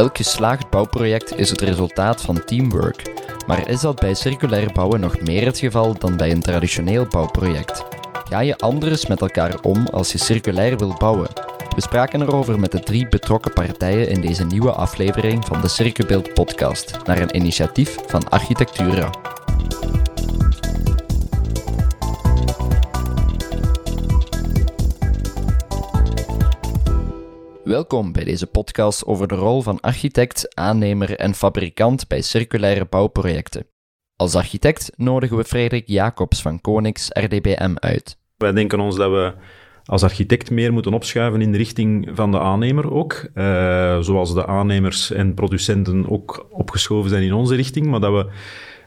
[0.00, 3.12] Elk geslaagd bouwproject is het resultaat van teamwork.
[3.46, 7.84] Maar is dat bij circulair bouwen nog meer het geval dan bij een traditioneel bouwproject?
[8.24, 11.28] Ga je anders met elkaar om als je circulair wil bouwen?
[11.74, 16.34] We spraken erover met de drie betrokken partijen in deze nieuwe aflevering van de Circubeeld
[16.34, 19.10] podcast, naar een initiatief van Architectura.
[27.70, 33.66] Welkom bij deze podcast over de rol van architect, aannemer en fabrikant bij circulaire bouwprojecten.
[34.16, 38.18] Als architect nodigen we Frederik Jacobs van Konings RDBM uit.
[38.36, 39.32] Wij denken ons dat we
[39.84, 43.28] als architect meer moeten opschuiven in de richting van de aannemer ook.
[43.34, 48.30] Uh, zoals de aannemers en producenten ook opgeschoven zijn in onze richting, maar dat we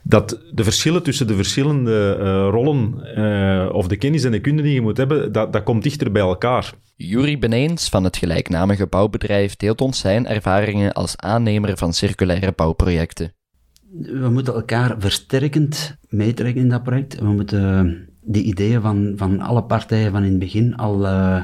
[0.03, 4.61] dat de verschillen tussen de verschillende uh, rollen uh, of de kennis en de kunde
[4.61, 6.73] die je moet hebben, dat, dat komt dichter bij elkaar.
[6.95, 13.33] Jury Beneens van het gelijknamige bouwbedrijf deelt ons zijn ervaringen als aannemer van circulaire bouwprojecten.
[14.01, 17.19] We moeten elkaar versterkend meetrekken in dat project.
[17.19, 21.43] We moeten de ideeën van, van alle partijen van in het begin al uh,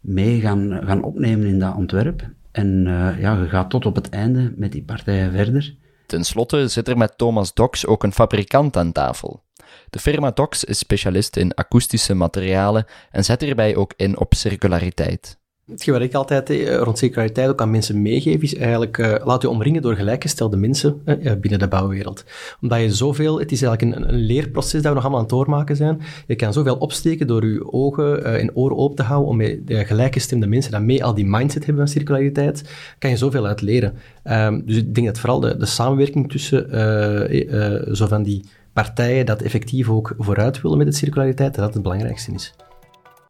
[0.00, 2.28] mee gaan, gaan opnemen in dat ontwerp.
[2.50, 2.82] En
[3.18, 5.74] ja, je gaat tot op het einde met die partijen verder.
[6.08, 9.42] Ten slotte zit er met Thomas Dox ook een fabrikant aan tafel.
[9.90, 15.37] De firma Dox is specialist in akoestische materialen en zet hierbij ook in op circulariteit.
[15.70, 19.42] Hetgeen wat ik altijd eh, rond circulariteit ook aan mensen meegeef, is eigenlijk uh, laat
[19.42, 22.24] je omringen door gelijkgestelde mensen uh, binnen de bouwwereld.
[22.60, 25.34] Omdat je zoveel, het is eigenlijk een, een, leerproces dat we nog allemaal aan het
[25.34, 26.00] doormaken zijn.
[26.26, 29.84] Je kan zoveel opsteken door je ogen en oren open te houden om met de
[29.84, 33.94] gelijkgestemde mensen die mee al die mindset hebben van circulariteit, kan je zoveel uit leren.
[34.24, 39.42] Um, dus ik denk dat vooral de, de samenwerking tussen zo van die partijen dat
[39.42, 42.54] effectief ook vooruit willen met de circulariteit, dat dat het belangrijkste is.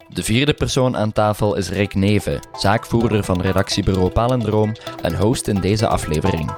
[0.09, 5.61] De vierde persoon aan tafel is Rick Neven, zaakvoerder van redactiebureau Palendroom en host in
[5.61, 6.51] deze aflevering.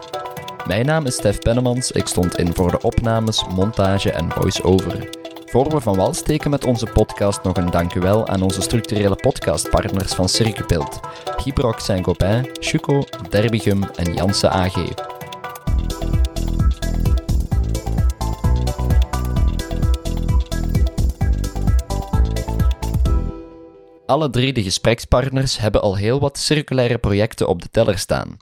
[0.66, 5.08] Mijn naam is Stef Pennemans, ik stond in voor de opnames, montage en voice-over.
[5.46, 10.12] Voor we van wal steken met onze podcast nog een dankjewel aan onze structurele podcastpartners
[10.12, 11.00] van Circupilt,
[11.36, 14.74] Gibrox Saint-Gobain, Chuco, Derbigum en Janssen AG.
[24.10, 28.36] Alle drie de gesprekspartners hebben al heel wat circulaire projecten op de teller staan.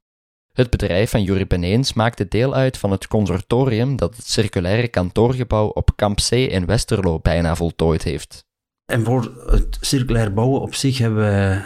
[0.53, 5.67] Het bedrijf van Jurie Beneens maakte deel uit van het consortium dat het circulaire kantoorgebouw
[5.67, 8.45] op Kamp C in Westerlo bijna voltooid heeft.
[8.93, 11.61] En voor het circulair bouwen op zich hebben we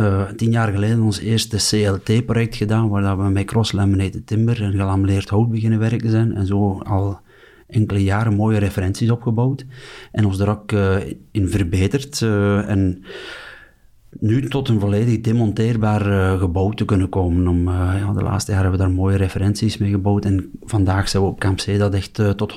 [0.00, 5.28] uh, tien jaar geleden ons eerste CLT-project gedaan, waar we met cross-laminated timber en gelameerd
[5.28, 6.34] hout beginnen werken zijn.
[6.34, 7.20] En zo al
[7.66, 9.64] enkele jaren mooie referenties opgebouwd.
[10.12, 10.96] En ons er ook uh,
[11.30, 12.20] in verbeterd.
[12.20, 13.04] Uh, en
[14.20, 17.48] nu tot een volledig demonteerbaar uh, gebouw te kunnen komen.
[17.48, 21.08] Om, uh, ja, de laatste jaren hebben we daar mooie referenties mee gebouwd en vandaag
[21.08, 22.54] zijn we op Camp C dat echt uh, tot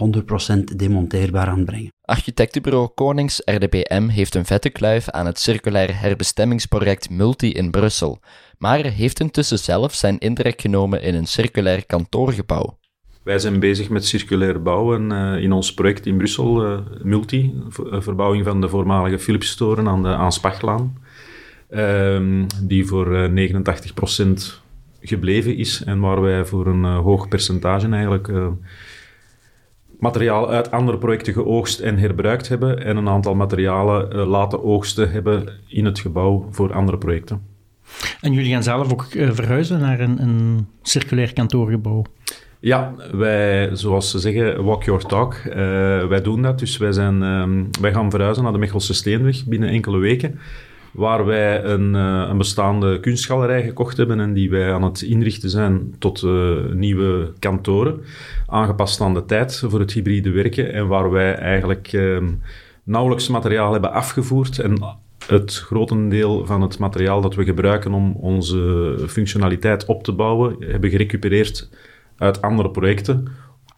[0.52, 1.92] 100% demonteerbaar aan brengen.
[2.02, 8.20] Architectenbureau Konings RDBM heeft een vette kluif aan het circulair herbestemmingsproject Multi in Brussel,
[8.58, 12.78] maar heeft intussen zelf zijn intrek genomen in een circulair kantoorgebouw.
[13.24, 17.54] Wij zijn bezig met circulair bouwen in ons project in Brussel, Multi,
[17.92, 20.98] verbouwing van de voormalige Philips-toren aan de Aanspachlaan.
[21.72, 24.36] Um, die voor 89% eh,
[25.02, 28.48] gebleven is en waar wij voor een uh, hoog percentage eigenlijk uh,
[30.00, 35.50] materiaal uit andere projecten geoogst en herbruikt hebben en een aantal materialen laten oogsten hebben
[35.68, 37.42] in het gebouw voor andere projecten.
[38.22, 42.04] En jullie gaan zelf ook verhuizen naar een, een circulair kantoorgebouw?
[42.60, 45.34] Ja, wij, zoals ze zeggen, walk your talk.
[45.34, 45.54] Uh,
[46.08, 46.60] wij doen dat.
[46.60, 50.40] Dus wij, zijn, um, wij gaan verhuizen naar de Mechelse Steenweg binnen enkele weken
[50.92, 55.50] waar wij een, uh, een, bestaande kunstgalerij gekocht hebben en die wij aan het inrichten
[55.50, 58.02] zijn tot uh, nieuwe kantoren,
[58.48, 62.18] aangepast aan de tijd voor het hybride werken en waar wij eigenlijk uh,
[62.84, 68.96] nauwelijks materiaal hebben afgevoerd en het grotendeel van het materiaal dat we gebruiken om onze
[69.08, 71.70] functionaliteit op te bouwen, hebben gerecupereerd
[72.18, 73.28] uit andere projecten.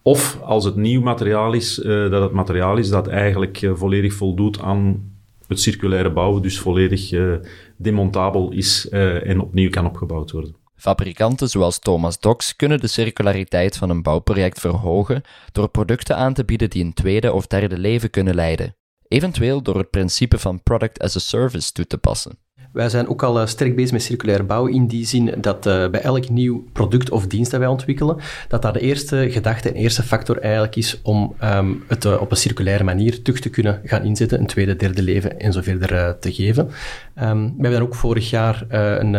[0.02, 4.60] Of als het nieuw materiaal is, uh, dat het materiaal is dat eigenlijk volledig voldoet
[4.60, 5.11] aan
[5.52, 7.34] het circulaire bouwen dus volledig uh,
[7.76, 10.56] demontabel is uh, en opnieuw kan opgebouwd worden.
[10.74, 15.22] Fabrikanten zoals Thomas Dox kunnen de circulariteit van een bouwproject verhogen
[15.52, 18.76] door producten aan te bieden die een tweede of derde leven kunnen leiden,
[19.08, 22.38] eventueel door het principe van product as a service toe te passen.
[22.72, 26.28] Wij zijn ook al sterk bezig met circulaire bouw in die zin dat bij elk
[26.28, 28.16] nieuw product of dienst dat wij ontwikkelen,
[28.48, 32.36] dat dat de eerste gedachte en eerste factor eigenlijk is om ehm, het op een
[32.36, 36.32] circulaire manier terug te kunnen gaan inzetten, een tweede, derde leven en zo verder te
[36.32, 36.64] geven.
[36.64, 39.14] Um, we hebben dan ook vorig jaar een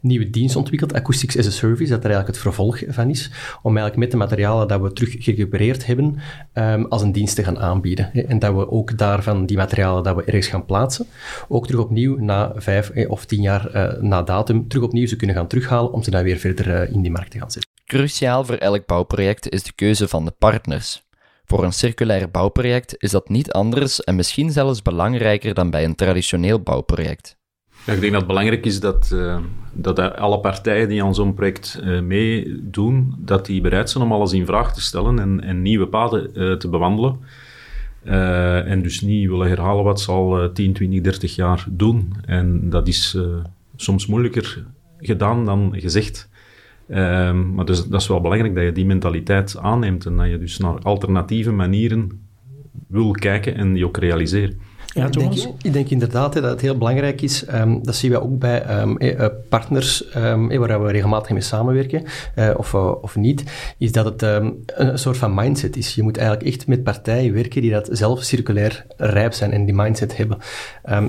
[0.00, 3.30] nieuwe dienst ontwikkeld, Acoustics as a Service, dat er eigenlijk het vervolg van is,
[3.62, 6.18] om eigenlijk met de materialen dat we terug gerecupereerd hebben,
[6.54, 8.28] um, als een dienst te gaan aanbieden.
[8.28, 11.06] En dat we ook daarvan die materialen dat we ergens gaan plaatsen,
[11.48, 15.36] ook terug opnieuw na vijf of tien jaar uh, na datum, terug opnieuw ze kunnen
[15.36, 17.70] gaan terughalen om ze dan weer verder uh, in die markt te gaan zetten.
[17.84, 21.02] Cruciaal voor elk bouwproject is de keuze van de partners.
[21.44, 25.94] Voor een circulair bouwproject is dat niet anders en misschien zelfs belangrijker dan bij een
[25.94, 27.38] traditioneel bouwproject.
[27.94, 29.38] Ik denk dat het belangrijk is dat, uh,
[29.72, 34.32] dat alle partijen die aan zo'n project uh, meedoen, dat die bereid zijn om alles
[34.32, 37.18] in vraag te stellen en, en nieuwe paden uh, te bewandelen.
[38.64, 42.12] en dus niet willen herhalen wat ze al 10, 20, 30 jaar doen.
[42.24, 43.18] En dat is
[43.76, 44.64] soms moeilijker
[44.98, 46.28] gedaan dan gezegd.
[46.88, 50.38] Ehm, maar dus, dat is wel belangrijk dat je die mentaliteit aanneemt en dat je
[50.38, 52.20] dus naar alternatieve manieren
[52.88, 54.54] wil kijken en die ook realiseert.
[54.94, 58.22] Ja, ik, denk, ik denk inderdaad dat het heel belangrijk is, um, dat zien we
[58.22, 62.02] ook bij um, uh, partners um, waar we regelmatig mee samenwerken,
[62.36, 63.44] uh, of, uh, of niet,
[63.78, 65.94] is dat het een, een, soort van mindset is.
[65.94, 69.74] Je moet eigenlijk echt met partijen werken die dat zelf circulair rijp zijn en die
[69.74, 70.38] mindset hebben.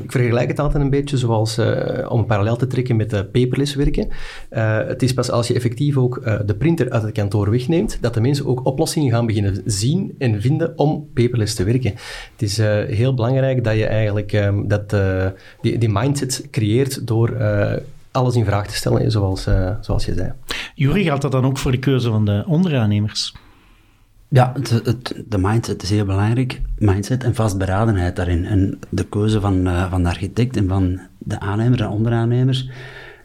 [0.04, 1.58] ik vergelijk het altijd een beetje zoals,
[2.08, 4.08] om een parallel te trekken met de paperless werken.
[4.88, 8.22] het is pas als je effectief ook de printer uit het kantoor wegneemt, dat de
[8.22, 11.94] mensen ook oplossingen gaan beginnen zien en vinden om paperless te werken.
[12.32, 12.58] Het is
[12.88, 15.26] heel belangrijk dat dat je eigenlijk um, dat, uh,
[15.62, 17.74] die, die mindset creëert door uh,
[18.12, 20.32] alles in vraag te stellen, zoals, uh, zoals je zei.
[20.76, 23.36] Jury, geldt dat dan ook voor de keuze van de onderaannemers?
[24.28, 26.62] Ja, het, het, de mindset is heel belangrijk.
[26.78, 28.46] Mindset en vastberadenheid daarin.
[28.46, 32.70] En de keuze van, uh, van de architect en van de aannemers en onderaannemers,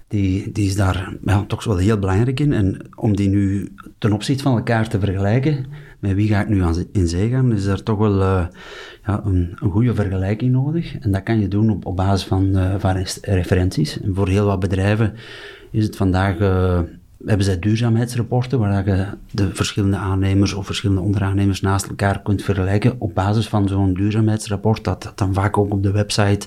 [0.09, 2.53] die, die is daar ja, toch wel heel belangrijk in.
[2.53, 5.67] En om die nu ten opzichte van elkaar te vergelijken,
[6.07, 8.47] met wie ga ik nu aan in zee gaan, is er toch wel uh,
[9.07, 10.99] ja, een, een goede vergelijking nodig.
[10.99, 14.01] En dat kan je doen op, op basis van, uh, van referenties.
[14.01, 15.15] En voor heel wat bedrijven
[15.71, 16.81] is het vandaag, uh,
[17.25, 22.95] hebben zij duurzaamheidsrapporten, waar je de verschillende aannemers of verschillende onderaannemers naast elkaar kunt vergelijken
[22.99, 26.47] op basis van zo'n duurzaamheidsrapport, dat, dat dan vaak ook op de website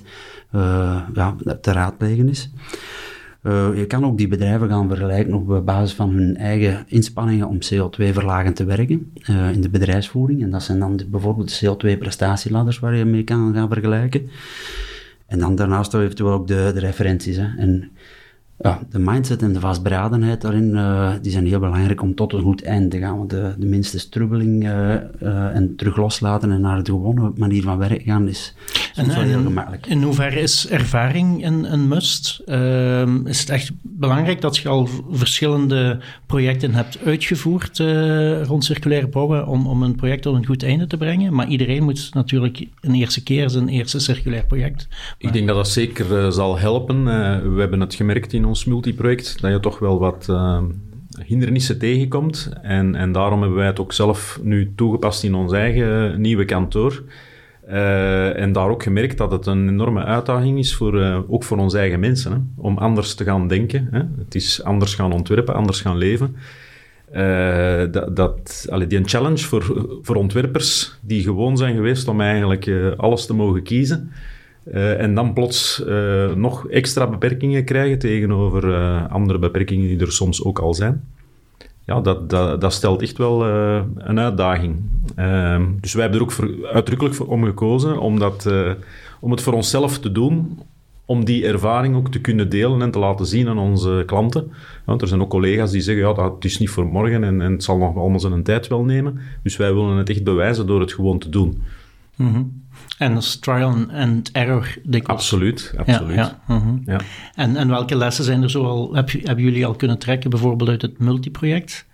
[1.13, 2.51] ja, te raadplegen is.
[3.43, 7.57] Uh, je kan ook die bedrijven gaan vergelijken op basis van hun eigen inspanningen om
[7.57, 10.41] CO2-verlagend te werken uh, in de bedrijfsvoering.
[10.41, 14.29] En dat zijn dan de, bijvoorbeeld de CO2-prestatieladders waar je mee kan gaan vergelijken.
[15.25, 17.37] En dan daarnaast eventueel ook de, de referenties.
[17.37, 17.47] Hè.
[17.57, 17.91] En
[18.61, 22.41] ja, de mindset en de vastberadenheid daarin, uh, die zijn heel belangrijk om tot een
[22.41, 23.17] goed eind te gaan.
[23.17, 27.63] Want de, de minste strubbeling uh, uh, en terug loslaten en naar de gewone manier
[27.63, 28.53] van werken gaan is
[28.95, 29.85] en, wel heel gemakkelijk.
[29.85, 32.41] In hoeverre is ervaring een, een must?
[32.45, 37.77] Ehm, is het echt belangrijk dat je al verschillende projecten hebt uitgevoerd
[38.47, 41.33] rond circulaire bouwen om, om een project tot een goed einde te brengen?
[41.33, 44.87] Maar iedereen moet natuurlijk een eerste keer zijn eerste circulair project.
[45.17, 47.03] Ik denk dat dat zeker zal helpen.
[47.53, 50.61] we hebben het gemerkt in ons multiproject, dat je toch wel wat uh,
[51.25, 52.51] hindernissen tegenkomt.
[52.61, 57.03] En, en daarom hebben wij het ook zelf nu toegepast in ons eigen nieuwe kantoor.
[57.69, 61.57] Uh, en daar ook gemerkt dat het een enorme uitdaging is, voor, uh, ook voor
[61.57, 63.87] onze eigen mensen, hè, om anders te gaan denken.
[63.91, 64.01] Hè.
[64.17, 66.35] Het is anders gaan ontwerpen, anders gaan leven.
[67.13, 72.21] Uh, dat, dat, allee, die een challenge voor, voor ontwerpers die gewoon zijn geweest om
[72.21, 74.11] eigenlijk alles te mogen kiezen.
[74.73, 80.11] Uh, en dan plots uh, nog extra beperkingen krijgen tegenover uh, andere beperkingen die er
[80.11, 81.03] soms ook al zijn.
[81.85, 83.45] Ja, dat, dat, dat stelt echt wel
[83.95, 84.75] een uitdaging.
[85.15, 88.21] Ehm, dus wij hebben er ook uitdrukkelijk voor om gekozen om,
[89.19, 90.59] om het voor onszelf te doen,
[91.05, 94.51] om die ervaring ook te kunnen delen en te laten zien aan onze klanten.
[94.85, 97.51] Want er zijn ook collega's die zeggen, ja, dat is niet voor morgen en, en
[97.51, 99.19] het zal nog allemaal zijn tijd wel nemen.
[99.43, 101.61] Dus wij willen het echt bewijzen door het gewoon te doen.
[102.15, 102.67] -hmm.
[102.99, 105.21] En dat is trial and error dikwijls.
[105.21, 106.15] Absoluut, absoluut.
[106.15, 106.55] Ja, ja.
[106.55, 106.99] Mm ja.
[107.35, 110.69] En, en welke lessen zijn er zo al, heb, hebben jullie al kunnen trekken, bijvoorbeeld
[110.69, 111.85] uit het multiproject?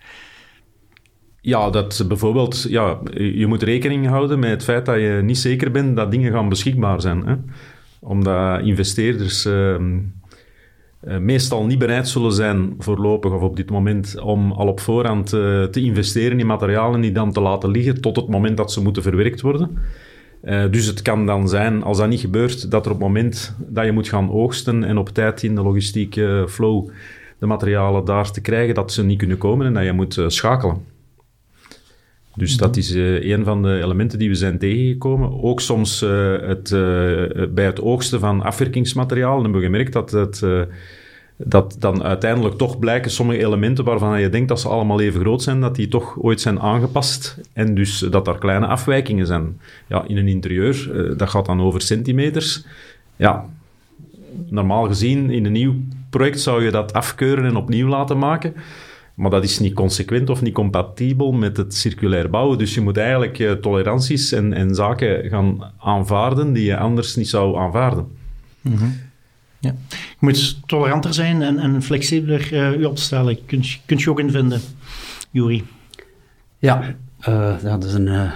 [1.40, 5.70] Ja, dat bijvoorbeeld, ja, je moet rekening houden met het feit dat je niet zeker
[5.70, 7.26] bent dat dingen gaan beschikbaar zijn.
[7.26, 7.34] Hè?
[8.00, 9.76] Omdat investeerders uh,
[11.00, 15.64] meestal niet bereid zullen zijn, voorlopig of op dit moment, om al op voorhand uh,
[15.64, 19.02] te investeren in materialen die dan te laten liggen tot het moment dat ze moeten
[19.02, 19.78] verwerkt worden.
[20.44, 23.56] Uh, dus het kan dan zijn, als dat niet gebeurt, dat er op het moment
[23.58, 26.88] dat je moet gaan oogsten en op tijd in de logistieke flow
[27.38, 30.28] de materialen daar te krijgen, dat ze niet kunnen komen en dat je moet uh,
[30.28, 30.84] schakelen.
[32.34, 35.42] Dus dat is uh, een van de elementen die we zijn tegengekomen.
[35.42, 36.70] Ook soms het,
[37.54, 40.42] bij het oogsten van afwerkingsmateriaal hebben we gemerkt dat het
[41.36, 45.42] dat dan uiteindelijk toch blijken sommige elementen waarvan je denkt dat ze allemaal even groot
[45.42, 49.60] zijn, dat die toch ooit zijn aangepast en dus dat daar kleine afwijkingen zijn.
[49.86, 52.64] Ja, in een interieur, dat gaat dan over centimeters.
[53.16, 53.46] Ja,
[54.48, 55.74] normaal gezien in een nieuw
[56.10, 58.54] project zou je dat afkeuren en opnieuw laten maken.
[59.14, 62.58] Maar dat is niet consequent of niet compatibel met het circulair bouwen.
[62.58, 67.28] Dus je moet eigenlijk uh, toleranties en, en zaken gaan aanvaarden die je anders niet
[67.28, 68.06] zou aanvaarden.
[68.60, 69.04] Mm
[69.66, 69.74] ja.
[69.88, 73.44] Je moet toleranter zijn en, en flexibeler uh, je opstellen.
[73.46, 74.60] Kunt, kunt je ook invinden,
[75.30, 75.64] Juri?
[76.58, 76.94] Ja,
[77.28, 78.30] uh, dat is een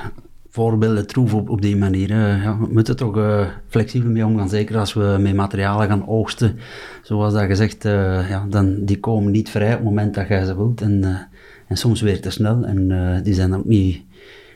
[0.50, 2.08] voorbeelden troef op, die manier.
[2.16, 6.58] ja, we moeten toch uh, flexibel mee omgaan, zeker als we met materialen gaan oogsten.
[7.02, 10.44] Zoals dat gezegd, uh, ja, dan, die komen niet vrij op het moment dat jij
[10.44, 10.80] ze wilt.
[10.80, 11.16] En, uh,
[11.68, 12.64] en soms weer te snel.
[12.64, 14.02] En die zijn ook niet,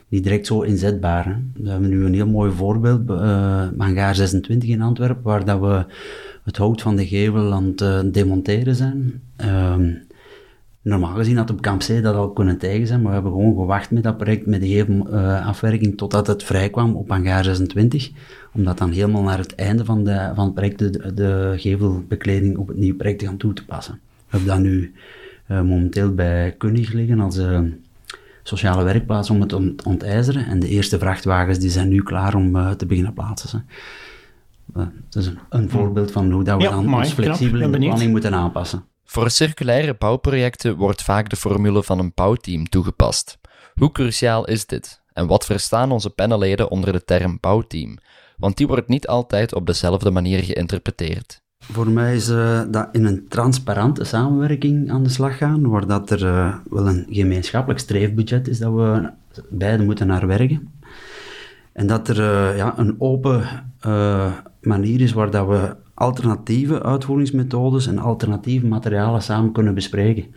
[0.09, 1.41] niet direct zo inzetbaar.
[1.55, 5.85] We hebben nu een heel mooi voorbeeld, uh, Mangaar 26 in Antwerpen, waar dat we
[6.45, 9.23] het hout van de gevel aan het demonteren zijn.
[9.37, 9.93] Ehm,
[10.83, 13.55] normaal gezien had op Camp C dat al kunnen tegen zijn, maar we hebben gewoon
[13.55, 18.11] gewacht met dat project, met de hele uh, afwerking, totdat het vrijkwam op hangar 26,
[18.53, 20.79] om dat dan helemaal naar het einde van, de, van het project
[21.17, 24.01] de, gevelbekleding op het nieuwe project te gaan toe te passen.
[24.05, 24.95] We hebben dat nu
[25.51, 27.41] uh, momenteel bij Kunnig liggen als
[28.43, 32.77] sociale werkplaats om het ont ontijzeren en de eerste vrachtwagens die zijn nu klaar om
[32.77, 33.67] te beginnen plaatsen.
[34.67, 37.79] Dat is een, een, voorbeeld van hoe dat we ja, dan ons flexibel in de
[37.79, 38.85] planning moeten aanpassen.
[39.05, 43.39] Voor circulaire bouwprojecten wordt vaak de formule van een bouwteam toegepast.
[43.75, 45.03] Hoe cruciaal is dit?
[45.13, 47.99] En wat verstaan onze panelleden onder de term bouwteam?
[48.37, 51.43] Want die wordt niet altijd op dezelfde manier geïnterpreteerd.
[51.59, 56.11] Voor mij is uh, dat in een transparante samenwerking aan de slag gaan, waar dat
[56.11, 59.11] er uh, wel een gemeenschappelijk streefbudget is dat we
[59.51, 60.73] beide moeten naar werken.
[61.75, 63.43] En dat er uh, ja, een open
[64.61, 70.35] manier is waar dat we alternatieve uitvoeringsmethodes en alternatieve materialen samen kunnen bespreken.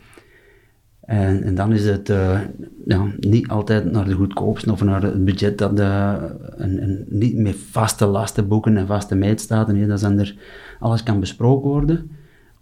[1.02, 2.40] En, en dan is het uh,
[2.86, 6.18] ja, niet altijd naar de goedkoopste of naar het budget dat de,
[6.58, 9.74] en, niet met vaste lastenboeken en vaste meetstaten.
[9.76, 10.36] Nee, dat er,
[10.80, 12.10] alles kan besproken worden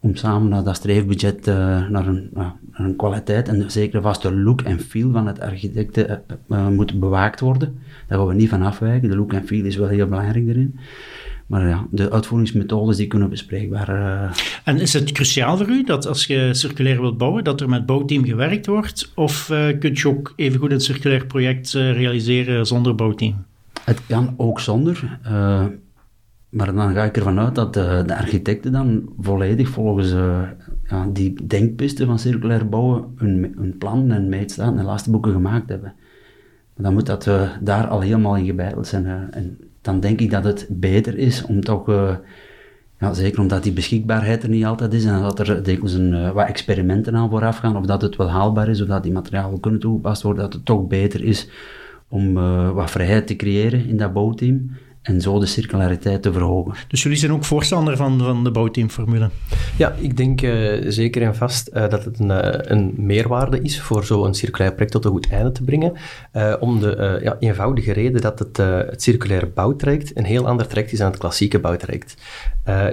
[0.06, 1.56] om samen naar dat streefbudget uh,
[1.88, 2.40] naar, een, uh,
[2.72, 7.40] naar een kwaliteit en zeker vaste look en feel van het architecten uh, moet bewaakt
[7.40, 7.80] worden.
[8.08, 9.10] Daar gaan we niet van afwijken.
[9.10, 10.80] De look en feel is wel heel belangrijk erin.
[11.48, 13.90] Maar ja, de uitvoeringsmethodes die kunnen bespreekbaar.
[14.64, 17.86] En is het cruciaal voor u dat als je circulair wilt bouwen, dat er met
[17.86, 19.12] bouwteam gewerkt wordt?
[19.16, 19.46] Of
[19.80, 23.46] kunt je ook evengoed een circulair project realiseren zonder bouwteam?
[23.84, 25.20] Het kan ook zonder.
[26.56, 30.12] Maar dan ga ik ervan uit dat de, de architecten dan volledig volgens
[30.84, 35.94] ja, die denkpisten van circulair bouwen hun, hun plan en meetstaat en laatste gemaakt hebben.
[36.74, 37.30] Maar dan moet dat
[37.62, 39.32] daar al helemaal in gebeiteld zijn.
[39.32, 41.88] en dan denk ik dat het beter is om toch,
[43.00, 46.48] ja, zeker omdat die beschikbaarheid er niet altijd is en dat er dikwijls een, wat
[46.48, 49.80] experimenten aan vooraf gaan, of dat het wel haalbaar is, of dat die materialen kunnen
[49.80, 51.50] toegepast worden, dat het toch beter is
[52.08, 52.34] om
[52.74, 54.70] wat vrijheid te creëren in dat bouwteam
[55.06, 56.74] en zo de circulariteit te verhogen.
[56.88, 59.30] Dus jullie zijn ook voorstander van, van de bouwteamformule?
[59.78, 63.82] Ja, ik denk uh, zeker en vast uh, dat het een, uh, een meerwaarde is
[63.82, 65.94] voor zo'n circulair project tot een goed einde te brengen.
[66.60, 70.98] om de ja, eenvoudige reden dat het, het circulaire bouwtraject een heel ander traject is
[70.98, 72.16] dan het klassieke bouwtraject.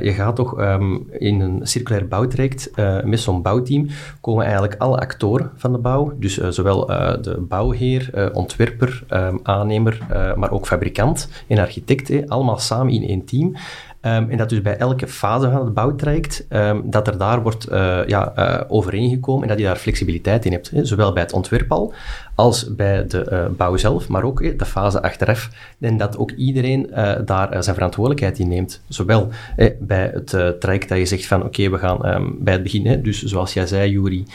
[0.02, 2.70] je gaat toch um, in een circulair bouwtraject
[3.04, 3.88] met zo'n bouwteam
[4.20, 6.86] komen eigenlijk alle actoren van de bouw, dus zowel
[7.20, 9.98] de bouwheer, ontwerper, um, aannemer,
[10.36, 13.56] maar ook fabrikant en architect allemaal samen in één team.
[14.04, 17.70] Um, en dat dus bij elke fase van het bouwtraject, um, dat er daar wordt
[17.70, 20.70] uh, ja, uh, overeengekomen en dat je daar flexibiliteit in hebt.
[20.74, 21.92] Zowel bij het ontwerp al,
[22.34, 25.50] als bij de uh, bouw zelf, maar ook de fase achteraf.
[25.80, 26.90] En dat ook iedereen
[27.24, 28.80] daar zijn verantwoordelijkheid in neemt.
[28.88, 29.28] Zowel
[29.78, 33.00] bij het traject dat je zegt van oké, we gaan um, bij het begin, hè,
[33.00, 34.26] dus zoals jij zei, Juri,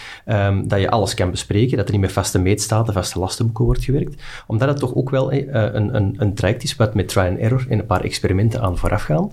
[0.64, 4.22] dat je alles kan bespreken, dat er niet met vaste meetstaten, vaste lastenboeken wordt gewerkt.
[4.48, 7.66] Omdat het toch ook wel een, een, een traject is wat met try and error
[7.70, 9.32] en een paar experimenten aan vooraf gaan.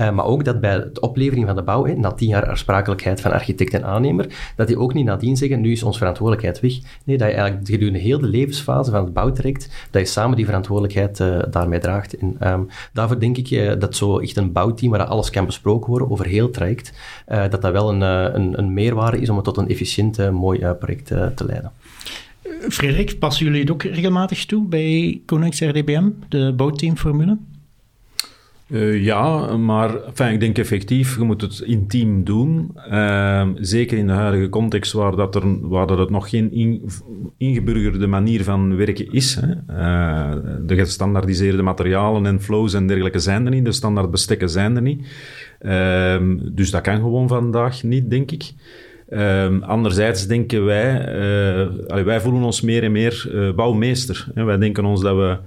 [0.00, 3.20] Uh, maar ook dat bij de oplevering van de bouw, hè, na tien jaar aansprakelijkheid
[3.20, 6.72] van architect en aannemer, dat die ook niet nadien zeggen, nu is onze verantwoordelijkheid weg.
[7.04, 10.44] Nee, dat je eigenlijk gedurende heel de levensfase van het bouwtraject, dat je samen die
[10.44, 12.16] verantwoordelijkheid uh, daarmee draagt.
[12.16, 15.90] En um, daarvoor denk ik uh, dat zo echt een bouwteam waar alles kan besproken
[15.90, 16.92] worden over heel het traject,
[17.26, 21.06] dat dat wel een, een, een, meerwaarde is om het tot een efficiënt, mooi project
[21.06, 21.72] te leiden.
[22.68, 27.36] Frederik, passen jullie het ook regelmatig toe bij Konex RDBM, de bouwteamformule?
[28.68, 32.70] Uh, ja, maar enfin, ik denk effectief, je moet het intiem doen.
[32.90, 36.82] Uh, zeker in de huidige context waar, dat er, waar dat het nog geen in,
[37.36, 39.34] ingeburgerde manier van werken is.
[39.40, 39.48] Hè.
[39.70, 43.64] Uh, de gestandaardiseerde materialen en flows en dergelijke zijn er niet.
[43.64, 45.06] De standaard bestekken zijn er niet.
[45.58, 48.52] Ehm, dus dat kan gewoon vandaag niet, denk ik.
[49.10, 50.92] Um, anderzijds denken wij,
[51.88, 54.28] uh, wij voelen ons meer en meer bouwmeester.
[54.34, 54.44] Hè.
[54.44, 55.38] Wij denken ons dat we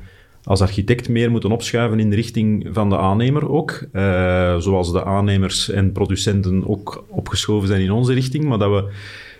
[0.49, 3.87] als architect meer moeten opschuiven in de richting van de aannemer ook.
[3.93, 8.43] Uh, zoals de aannemers en producenten ook opgeschoven zijn in onze richting.
[8.43, 8.91] Maar dat we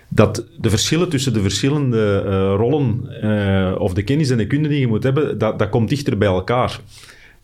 [0.08, 4.68] dat de verschillen tussen de verschillende uh, rollen uh, of de kennis en de kunde
[4.68, 6.80] die je moet hebben, dat, dat komt dichter bij elkaar.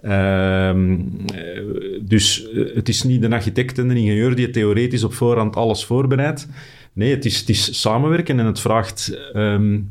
[0.02, 0.74] Uh,
[2.00, 6.48] dus het is niet de architect en de ingenieur die theoretisch op voorhand alles voorbereidt.
[6.92, 9.90] Nee, het is, het is samenwerken en het vraagt um,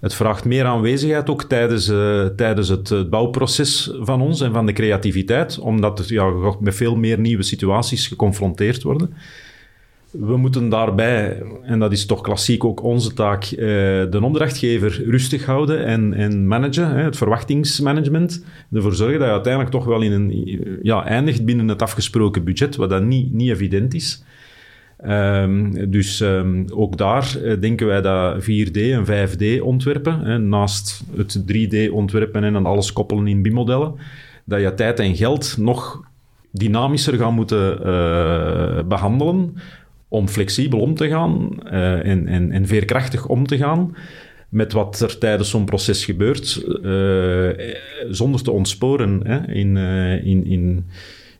[0.00, 4.72] het vraagt meer aanwezigheid ook tijdens, uh, tijdens het, bouwproces van ons en van de
[4.72, 9.14] creativiteit, omdat ja, met veel meer nieuwe situaties geconfronteerd worden.
[10.10, 15.44] We moeten daarbij, en dat is toch klassiek ook onze taak, uh, de opdrachtgever rustig
[15.44, 18.44] houden en, en managen, hè, het verwachtingsmanagement.
[18.72, 22.76] Ervoor zorgen dat je uiteindelijk toch wel in een, ja, eindigt binnen het afgesproken budget,
[22.76, 24.24] wat dan niet, niet evident is.
[25.04, 31.04] Um, dus um, ook daar uh, denken wij dat 4D en 5D ontwerpen, hè, naast
[31.16, 33.94] het 3D ontwerpen en dan alles koppelen in BIM-modellen,
[34.44, 36.04] dat je tijd en geld nog
[36.50, 39.54] dynamischer gaan moeten uh, behandelen
[40.08, 43.96] om flexibel om te gaan en, en, en, veerkrachtig om te gaan
[44.48, 46.64] met wat er tijdens zo'n proces gebeurt,
[48.10, 50.86] zonder te ontsporen hè, in, in, in,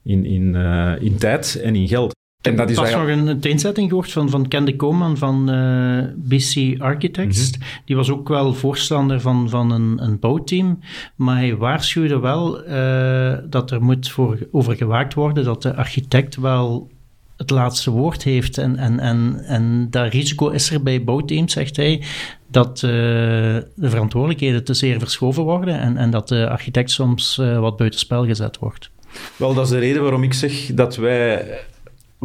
[0.02, 0.54] in, in,
[1.00, 2.14] in tijd en in geld.
[2.46, 5.98] En dat is pas nog een uiteenzetting gehoord van, van Ken de Koopman van uh,
[5.98, 7.50] eh, BC Architects.
[7.50, 7.60] Mhm.
[7.84, 10.78] Die was ook wel voorstander van, van een, een bouwteam.
[11.16, 16.36] Maar hij waarschuwde wel uh, dat er moet voor, over gewaakt worden dat de architect
[16.36, 16.88] wel
[17.36, 18.58] het laatste woord heeft.
[18.58, 22.02] En, en, en, en dat risico is er bij bouwteams, zegt hij,
[22.50, 27.76] dat uh, de verantwoordelijkheden te zeer verschoven worden en, en dat de architect soms wat
[27.76, 28.90] buitenspel gezet wordt.
[29.36, 31.44] Wel, dat is de reden waarom ik zeg dat wij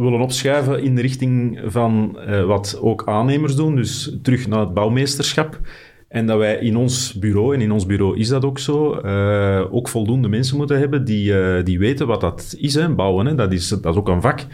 [0.02, 4.74] willen opschuiven in de richting van uh, wat ook aannemers doen, dus terug naar het
[4.74, 5.60] bouwmeesterschap.
[6.08, 9.62] En dat wij in ons bureau, en in ons bureau is dat ook zo, uh,
[9.70, 13.26] ook voldoende mensen moeten hebben die, uh, die weten wat dat is, hè, bouwen.
[13.26, 13.34] Hè.
[13.34, 14.46] Dat, is dat is ook een vak,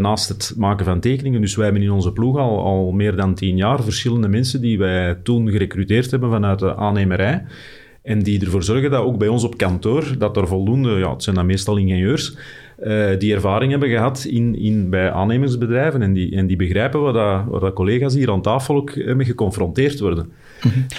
[0.00, 1.40] naast het maken van tekeningen.
[1.40, 4.78] Dus wij hebben in onze ploeg al, al meer dan tien jaar verschillende mensen die
[4.78, 7.44] wij toen gerecruiteerd hebben vanuit de aannemerij.
[8.02, 11.22] En die ervoor zorgen dat ook bij ons op kantoor, dat er voldoende, ja, het
[11.22, 12.36] zijn dan meestal ingenieurs,
[12.82, 17.14] uh, die ervaring hebben gehad in, in, bij aannemersbedrijven en die, en die begrijpen wat,
[17.14, 20.30] dat, wat dat collega's hier aan tafel ook eh, mee geconfronteerd worden.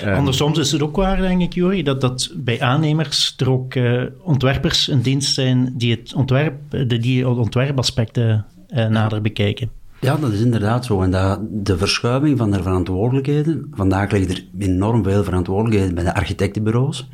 [0.04, 3.76] uh, Andersom is het ook waar, denk ik, Jori, dat, dat bij aannemers er ook
[3.76, 8.46] uh, ontwerpers een dienst zijn die het ontwerp, de, die ontwerpaspecten
[8.90, 9.70] nader bekijken.
[10.02, 11.02] Ja, dat is inderdaad zo.
[11.02, 16.16] En dat, de verschuiving van de verantwoordelijkheden, vandaag ligt er enorm veel verantwoordelijkheden bij de
[16.16, 17.10] architectenbureaus.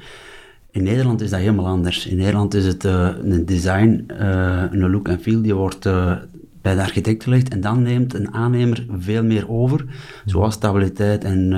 [0.75, 2.07] In Nederland is dat helemaal anders.
[2.07, 6.15] In Nederland is het uh, een design, uh, een look en feel, die wordt uh,
[6.61, 9.85] bij de architect gelegd en dan neemt een aannemer veel meer over,
[10.25, 11.49] zoals stabiliteit en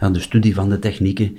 [0.00, 1.36] ja, de studie van de technieken.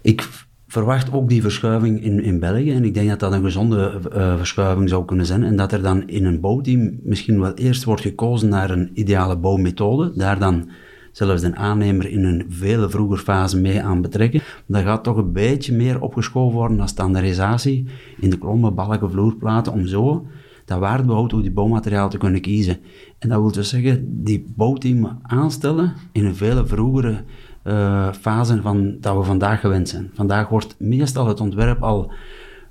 [0.00, 0.28] Ik
[0.66, 4.00] verwacht ook die verschuiving in, in België en ik denk dat dat een gezonde
[4.36, 8.02] verschuiving zou kunnen zijn en dat er dan in een bouwteam misschien wel eerst wordt
[8.02, 10.68] gekozen naar een ideale bouwmethode, daar dan
[11.12, 14.40] zelfs de aannemer in een veel vroeger fase mee aan betrekken.
[14.66, 17.86] Dat gaat toch een beetje meer opgeschoven worden als standaardisatie
[18.20, 20.26] in de klommen, balken, vloerplaten, om zo
[20.70, 22.78] dat waardebehoud op die bouwmateriaal te kunnen kiezen.
[23.18, 27.22] En dat wil dus zeggen, die bouwteam aanstellen in een veel vroegere
[27.64, 30.10] uh, fase van dat we vandaag gewend zijn.
[30.14, 32.12] Vandaag wordt meestal het ontwerp al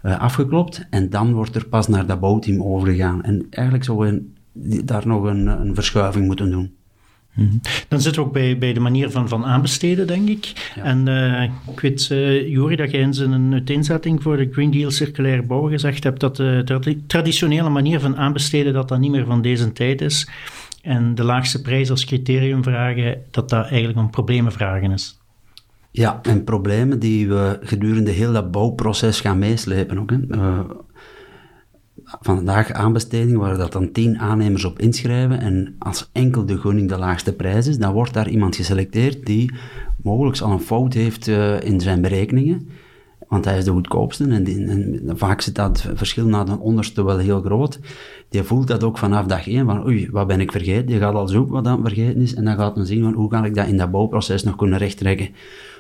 [0.04, 3.24] uh, afgeklopt en dan wordt er pas naar dat bouwteam overgegaan.
[3.24, 6.78] En eigenlijk zouden we daar nog een, een verschuiving moeten doen.
[7.40, 7.58] Mhm.
[7.88, 10.72] Dan zitten we ook bij, bij de manier van, van aanbesteden, denk ik.
[10.84, 14.92] En uh, ik weet, uh, Jori, dat jij in zijn uiteenzetting voor de Green Deal
[14.92, 19.42] circulaire bouw gezegd hebt dat de traditionele manier van aanbesteden dat dat niet meer van
[19.42, 20.30] deze tijd is.
[20.82, 25.20] En de laagste prijs als criterium vragen, dat dat eigenlijk een problemenvragen is.
[25.92, 30.10] Ja, en problemen die we gedurende heel dat bouwproces gaan meeslepen ook.
[30.12, 30.18] Hè.
[30.30, 30.60] Uh,
[32.22, 36.98] vandaag aanbesteding waar dat dan tien aannemers op inschrijven en als enkel de gunning de
[36.98, 39.54] laagste prijs is, dan wordt daar iemand geselecteerd die
[40.04, 42.70] mogelijk al een fout heeft uh, in zijn berekeningen
[43.30, 47.18] want hij is de goedkoopste en, en vaak zit dat verschil naar de onderste wel
[47.18, 47.80] heel groot.
[48.30, 50.86] Die voelt dat ook vanaf dag één, van oei, wat ben ik vergeten?
[50.86, 53.30] Die gaat al zoeken wat dan vergeten is en dan gaat men zien van hoe
[53.30, 55.30] kan ik dat in dat bouwproces nog kunnen rechttrekken.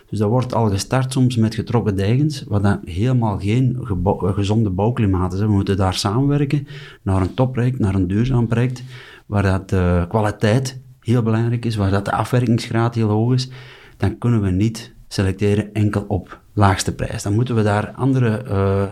[0.09, 3.77] Dus dat wordt al gestart soms met getrokken degens, wat dan helemaal geen
[4.19, 5.39] gezonde bouwklimaat is.
[5.39, 6.67] We moeten daar samenwerken
[7.01, 8.83] naar een topproject, naar een duurzaam project,
[9.25, 13.49] waar dat de kwaliteit heel belangrijk is, waar dat de afwerkingsgraad heel hoog is.
[13.97, 17.23] Dan kunnen we niet selecteren enkel op laagste prijs.
[17.23, 18.83] Dan moeten we daar andere, uh,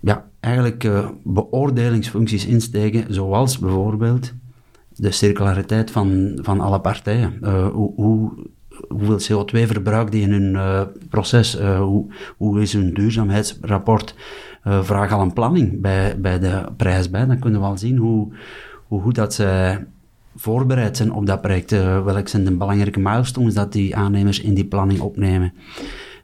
[0.00, 4.32] ja, eigenlijk uh, beoordelingsfuncties insteken, zoals bijvoorbeeld
[4.94, 7.38] de circulariteit van, van alle partijen.
[7.42, 8.32] Uh, hoe, hoe,
[8.88, 11.58] hoeveel CO2 verbruikt die in hun proces?
[11.60, 14.14] hoe, hoe is hun duurzaamheidsrapport?
[14.64, 17.26] vraag al een planning bij, bij de prijs bij.
[17.26, 18.32] Dan kunnen we al zien hoe,
[18.86, 19.86] hoe goed dat zij
[20.36, 21.70] voorbereid zijn op dat project.
[21.70, 25.52] Welke zijn de belangrijke milestones dat die aannemers in die planning opnemen?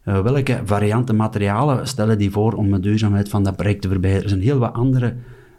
[0.08, 4.22] Uh, welke varianten materialen stellen die voor om de duurzaamheid van dat project te verbeteren?
[4.22, 5.16] Er zijn heel wat andere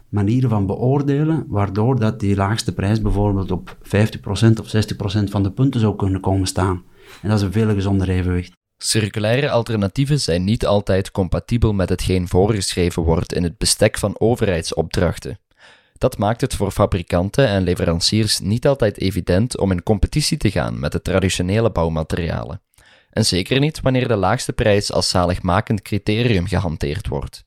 [0.08, 3.82] manieren van beoordelen, waardoor dat die laagste prijs bijvoorbeeld op 50%
[4.60, 6.82] of 60% van de punten zou kunnen komen staan.
[7.22, 8.52] En dat is een veel gezonder evenwicht.
[8.76, 15.38] Circulaire alternatieven zijn niet altijd compatibel met hetgeen voorgeschreven wordt in het bestek van overheidsopdrachten.
[15.98, 20.80] Dat maakt het voor fabrikanten en leveranciers niet altijd evident om in competitie te gaan
[20.80, 22.60] met de traditionele bouwmaterialen.
[23.10, 27.44] En zeker niet wanneer de laagste prijs als zaligmakend criterium gehanteerd wordt.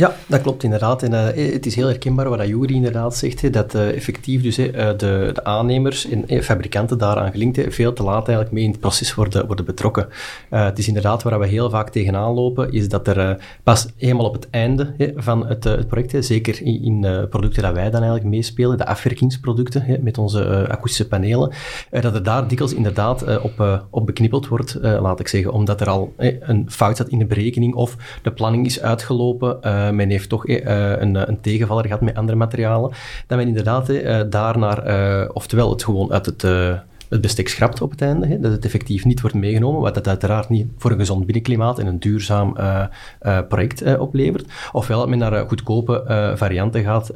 [0.00, 1.02] Ja, dat klopt inderdaad.
[1.02, 4.72] En uh, het is heel herkenbaar wat Juri inderdaad zegt, dat uh, effectief dus uh,
[4.72, 9.14] de, de, aannemers en fabrikanten daaraan gelinkt veel te laat eigenlijk mee in het proces
[9.14, 10.08] worden, worden betrokken.
[10.50, 14.32] het is inderdaad waar we heel vaak tegenaan lopen, is dat er pas eenmaal op
[14.32, 18.78] het einde van het, het project, zeker in, in producten dat wij dan eigenlijk meespelen,
[18.78, 21.52] de afwerkingsproducten met onze akoestische panelen,
[21.90, 26.12] dat er daar dikwijls inderdaad op, op beknippeld wordt, laat ik zeggen, omdat er al
[26.16, 29.60] een fout zat in de berekening of de planning is uitgelopen
[29.92, 30.56] men heeft toch uh,
[31.00, 32.90] een, een, tegenvaller gehad met andere materialen,
[33.26, 36.44] dat men inderdaad uh, daarnaar, oftewel het gewoon uit het
[37.10, 40.08] het bestek schrapt op het einde, hè, dat het effectief niet wordt meegenomen, wat dat
[40.08, 42.84] uiteraard niet voor een gezond binnenklimaat en een duurzaam uh,
[43.22, 44.52] uh, project uh, oplevert.
[44.72, 46.04] Ofwel dat men naar goedkope
[46.36, 47.10] varianten gaat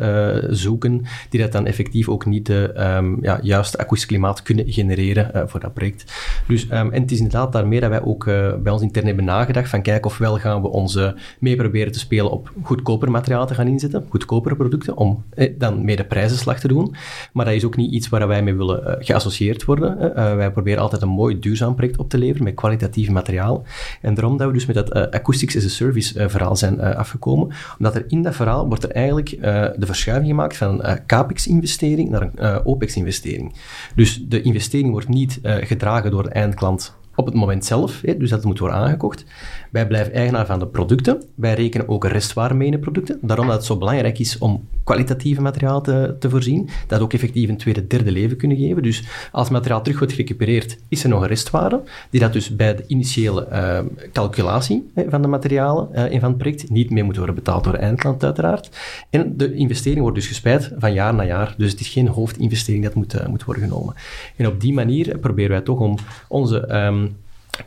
[0.48, 5.48] zoeken, die dat dan effectief ook niet de um, ja, juiste akoestisch klimaat kunnen genereren
[5.48, 6.12] voor dat project.
[6.46, 8.24] Dus, um, en het is inderdaad daarmee dat wij ook
[8.62, 10.98] bij ons intern hebben nagedacht van kijk ofwel gaan we ons
[11.38, 15.24] mee proberen te spelen op goedkoper materiaal te gaan inzetten, goedkopere producten, om
[15.58, 16.94] dan mee de prijzenslag te doen.
[17.32, 19.83] Maar dat is ook niet iets waar wij mee willen geassocieerd worden.
[19.84, 23.62] Uh, wij proberen altijd een mooi duurzaam project op te leveren met kwalitatieve materiaal.
[24.00, 27.48] En daarom dat we dus met dat uh, Acoustics as a Service verhaal zijn afgekomen.
[27.78, 32.30] Omdat er in dat verhaal wordt er eigenlijk de verschuiving gemaakt van een CAPEX-investering naar
[32.34, 33.54] een OPEX-investering.
[33.94, 38.44] Dus de investering wordt niet gedragen door de eindklant op het moment zelf, dus dat
[38.44, 39.24] moet worden aangekocht.
[39.70, 41.22] Wij blijven eigenaar van de producten.
[41.34, 43.18] Wij rekenen ook restwaarde mee in de producten.
[43.22, 47.48] Daarom dat het zo belangrijk is om kwalitatieve materiaal te, te voorzien, dat ook effectief
[47.48, 48.82] een tweede, derde leven kunnen geven.
[48.82, 52.76] Dus als materiaal terug wordt gerecupereerd, is er nog een restwaarde, die dat dus bij
[52.76, 53.78] de initiële uh,
[54.12, 57.72] calculatie van de materialen uh, en van het project niet meer moet worden betaald door
[57.72, 58.70] de eindklant uiteraard.
[59.10, 62.84] En de investering wordt dus gespreid van jaar naar jaar, dus het is geen hoofdinvestering
[62.84, 63.94] dat moet, uh, moet worden genomen.
[64.36, 65.98] En op die manier proberen wij toch om
[66.28, 67.03] onze um,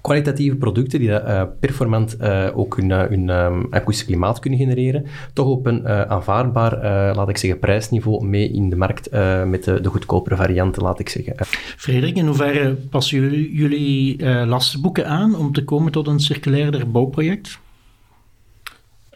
[0.01, 3.29] kwalitatieve producten die uh, performant uh, ook hun, uh, hun
[3.69, 6.71] akoestisch klimaat kunnen genereren, toch op een aanvaardbaar,
[7.15, 9.11] laat ik zeggen, prijsniveau mee in de markt
[9.45, 11.35] met de, de, goedkopere varianten, laat ik zeggen.
[11.77, 17.59] Frederik, in hoeverre passen jullie, jullie lastenboeken aan om te komen tot een circulairder bouwproject?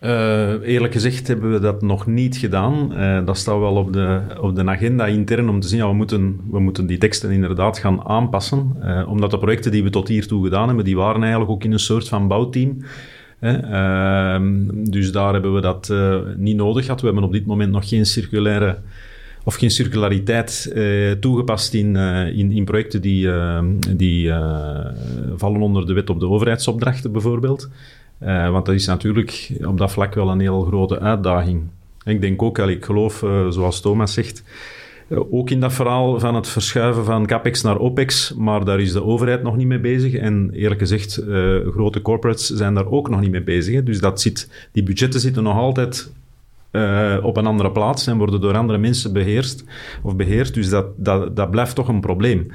[0.01, 2.93] Uh, eerlijk gezegd hebben we dat nog niet gedaan.
[2.93, 5.93] Uh, dat staat wel op de, op de agenda intern om te zien, ja, we
[5.93, 8.75] moeten, we moeten die teksten inderdaad gaan aanpassen.
[8.83, 11.71] Uh, omdat de projecten die we tot hiertoe gedaan hebben, die waren eigenlijk ook in
[11.71, 12.77] een soort van bouwteam.
[13.39, 15.93] Ehm, dus daar hebben we dat
[16.37, 16.99] niet nodig gehad.
[16.99, 18.77] We hebben op dit moment nog geen circulaire
[19.43, 20.75] of geen circulariteit
[21.19, 21.95] toegepast in,
[22.35, 23.29] in, in, projecten die,
[23.95, 24.31] die
[25.35, 27.69] vallen onder de wet op de overheidsopdrachten bijvoorbeeld.
[28.23, 31.61] Uh, want dat is natuurlijk op dat vlak wel een heel grote uitdaging.
[32.03, 34.43] ik denk ook, ik geloof, uh, zoals Thomas zegt,
[35.07, 38.91] uh, ook in dat verhaal van het verschuiven van CAPEX naar OPEX, maar daar is
[38.91, 40.13] de overheid nog niet mee bezig.
[40.13, 41.23] En eerlijk gezegd,
[41.71, 43.83] grote corporates zijn daar ook nog niet mee bezig.
[43.83, 46.11] Dus dat zit, die budgetten zitten nog altijd
[47.21, 49.63] op een andere plaats en worden door andere mensen beheerst
[50.01, 50.53] of beheerd.
[50.53, 52.51] Dus dat, dat, dat blijft toch een probleem.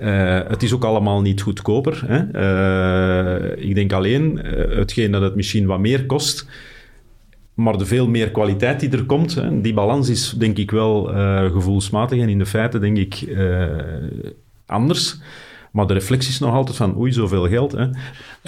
[0.00, 2.02] Uh, het is ook allemaal niet goedkoper.
[2.06, 2.20] Hè?
[2.34, 6.46] Uh, ik denk alleen, uh, hetgeen dat het misschien wat meer kost,
[7.54, 11.04] maar de veel meer kwaliteit die er komt, hè, die balans is denk ik wel
[11.52, 13.36] gevoelsmatig en in de feiten denk ik
[14.66, 15.20] anders.
[15.70, 17.72] Maar de reflectie is nog altijd van, oei, zoveel geld.
[17.72, 17.86] Hè.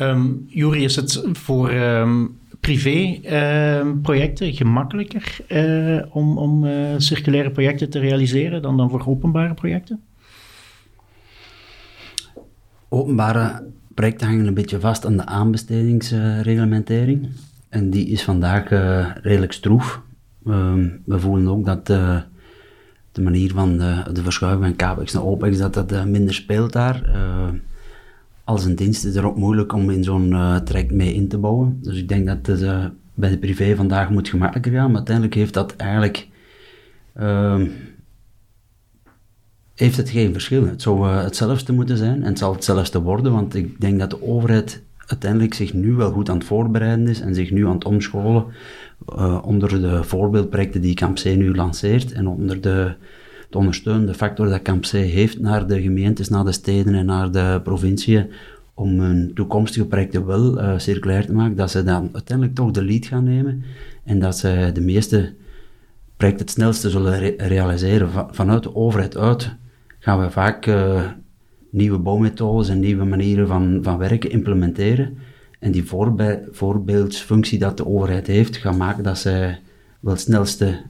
[0.08, 5.36] Um, Jury, is het voor um, privé-projecten uh, gemakkelijker
[6.10, 10.00] om, om circulaire projecten te realiseren dan, dan voor openbare projecten?
[12.92, 13.62] Openbare
[13.94, 17.28] projecten hangen een beetje vast aan de aanbestedingsreglementering.
[17.68, 18.68] En die is vandaag
[19.22, 20.02] redelijk stroef.
[20.46, 22.22] Um, we voelen ook dat de
[23.22, 27.10] manier van de, verschuiving van CAPEX naar OPEX, dat dat minder speelt daar.
[28.44, 31.78] als een dienst is het ook moeilijk om in zo'n traject mee in te bouwen.
[31.82, 35.54] Dus ik denk dat het bij de privé vandaag moet gemakkelijker gaan, maar uiteindelijk heeft
[35.54, 36.28] dat eigenlijk
[37.20, 37.60] uh,
[39.74, 40.66] heeft het geen verschil.
[40.66, 44.10] Het zou uh, hetzelfde moeten zijn en het zal hetzelfde worden, want ik denk dat
[44.10, 47.74] de overheid uiteindelijk zich nu wel goed aan het voorbereiden is en zich nu aan
[47.74, 48.44] het omscholen
[49.08, 52.94] uh, onder de voorbeeldprojecten die Camp C nu lanceert en onder de,
[53.50, 57.30] de ondersteunende factor dat Camp C heeft naar de gemeentes, naar de steden en naar
[57.30, 58.26] de provinciën
[58.74, 62.84] om hun toekomstige projecten wel uh, circulair te maken, dat ze dan uiteindelijk toch de
[62.84, 63.62] lead gaan nemen
[64.04, 65.32] en dat ze de meeste
[66.22, 68.10] projecten het snelste zullen re realiseren.
[68.10, 69.56] Va vanuit de overheid uit
[69.98, 71.10] gaan we vaak uh,
[71.70, 75.18] nieuwe bouwmethodes en nieuwe manieren van, van werken implementeren.
[75.58, 75.84] En die
[76.50, 79.60] voorbeeldsfunctie dat de overheid heeft, gaat maken dat zij
[80.00, 80.80] wel het snelste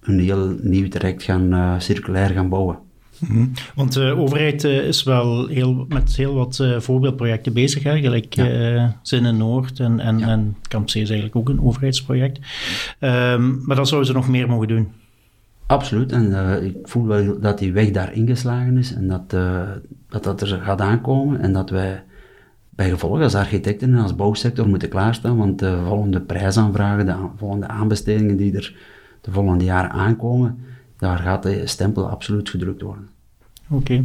[0.00, 2.78] een heel nieuw traject gaan uh, circulair gaan bouwen.
[3.20, 3.52] Mm -hmm.
[3.74, 8.00] Want de overheid uh, is wel heel, met heel wat uh, voorbeeldprojecten bezig, hè?
[8.00, 8.96] gelijk ja.
[9.02, 10.26] Zinnen Noord en, en, ja.
[10.26, 12.38] en Camp C is eigenlijk ook een overheidsproject.
[13.00, 14.88] Um, maar dat zouden ze nog meer mogen doen.
[15.66, 19.30] Absoluut, en ik voel wel dat die weg daar ingeslagen is en dat,
[20.08, 22.02] dat dat er gaat aankomen en dat wij
[22.76, 27.68] bij gevolg als architecten en als bouwsector moeten klaarstaan, want de volgende prijsaanvragen, de volgende
[27.68, 28.76] aanbestedingen die er
[29.20, 30.58] de volgende jaren aankomen,
[30.98, 33.08] daar gaat de stempel absoluut gedrukt worden.
[33.68, 33.92] Oké.
[33.92, 34.04] Okay.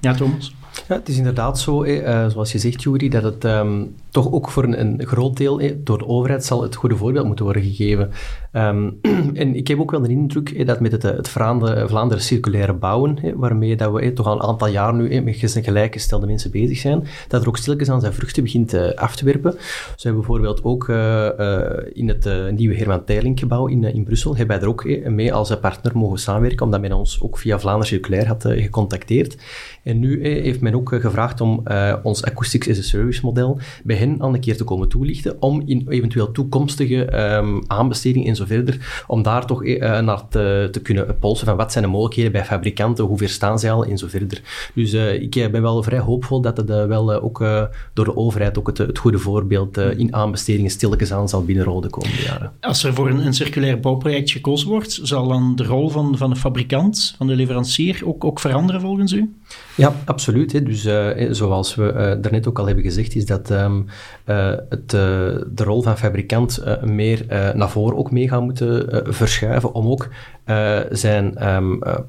[0.00, 0.54] Ja, Thomas?
[0.88, 4.50] Ja, het is inderdaad zo, eh, zoals je zegt, Jury, dat het um, toch ook
[4.50, 7.62] voor een, een groot deel eh, door de overheid zal het goede voorbeeld moeten worden
[7.62, 8.10] gegeven.
[8.52, 8.98] Um,
[9.42, 13.18] en ik heb ook wel de indruk eh, dat met het, het Vlaanderen, circulaire bouwen,
[13.36, 17.04] waarmee dat we eh, toch al een aantal jaar nu met gelijkgestelde mensen bezig zijn,
[17.28, 19.52] dat er ook stilletjes aan zijn vruchten begint af te werpen.
[19.52, 19.58] Zo
[20.08, 20.88] hebben we bijvoorbeeld ook
[21.92, 25.58] in het nieuwe Herman Teirlink gebouw in, in Brussel, hebben wij er ook mee als
[25.58, 29.36] partner mogen samenwerken, omdat men ons ook via Vlaanderen Circulair had gecontacteerd.
[29.82, 31.62] En nu heeft men ook gevraagd om
[32.02, 35.62] ons Acoustics as a Service model bij hen al een keer te komen toelichten, om
[35.66, 40.80] in eventueel toekomstige um, aanbestedingen en zo verder, om daar toch uh, naar te, te,
[40.80, 43.98] kunnen polsen van wat zijn de mogelijkheden bij fabrikanten, hoe ver staan zij al en
[43.98, 44.42] zo verder.
[44.74, 47.38] Dus uh, ik ben wel vrij hoopvol dat het uh, wel ook
[47.92, 51.88] door de overheid ook het, het goede voorbeeld in aanbestedingen stilletjes aan zal binnenrollen de
[51.88, 52.52] komende jaren.
[52.60, 56.30] Als er voor een, een, circulair bouwproject gekozen wordt, zal dan de rol van, van
[56.30, 59.34] de fabrikant, van de leverancier, ook, ook veranderen volgens u?
[59.74, 60.52] Ja, absoluut.
[60.52, 60.62] Hè.
[60.62, 60.88] Dus
[61.36, 63.86] zoals we daarnet ook al hebben gezegd, is dat um,
[64.24, 70.08] het, de rol van fabrikant meer naar voren ook mee gaat moeten verschuiven om ook
[70.90, 71.58] zijn uh,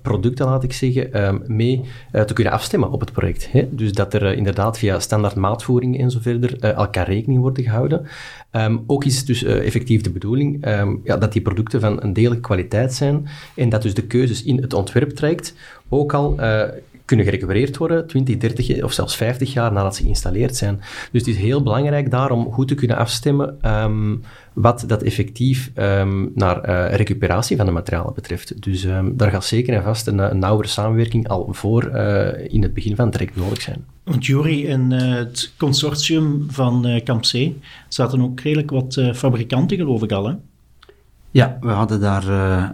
[0.02, 1.82] producten, laat ik zeggen, um, mee
[2.26, 3.52] te kunnen afstemmen op het project.
[3.52, 3.68] Hè?
[3.72, 6.20] Dus dat er inderdaad via standaard maatvoeringen en zo
[6.60, 8.08] elkaar rekening worden gehouden.
[8.52, 10.66] Um, ook is het dus effectief de bedoeling
[11.04, 14.62] ja, dat die producten van een degelijke kwaliteit zijn en dat dus de keuzes in
[14.62, 15.54] het ontwerptraject
[15.90, 16.40] ook al
[17.06, 20.80] kunnen gerecupereerd worden 20, 30 of zelfs 50 jaar nadat ze geïnstalleerd zijn.
[21.12, 24.22] Dus het is heel belangrijk daarom goed te kunnen afstemmen um,
[24.54, 28.62] wat dat effectief um, naar uh, recuperatie van de materialen betreft.
[28.62, 32.62] Dus um, daar gaat zeker en vast een, een nauwere samenwerking al voor uh, in
[32.62, 33.86] het begin van het traject nodig zijn.
[34.04, 37.50] Want Jury, in uh, het consortium van Camp C
[37.88, 40.34] zaten ook redelijk wat fabrikanten, geloof ik al, hè?
[41.32, 42.28] Ja, we hadden daar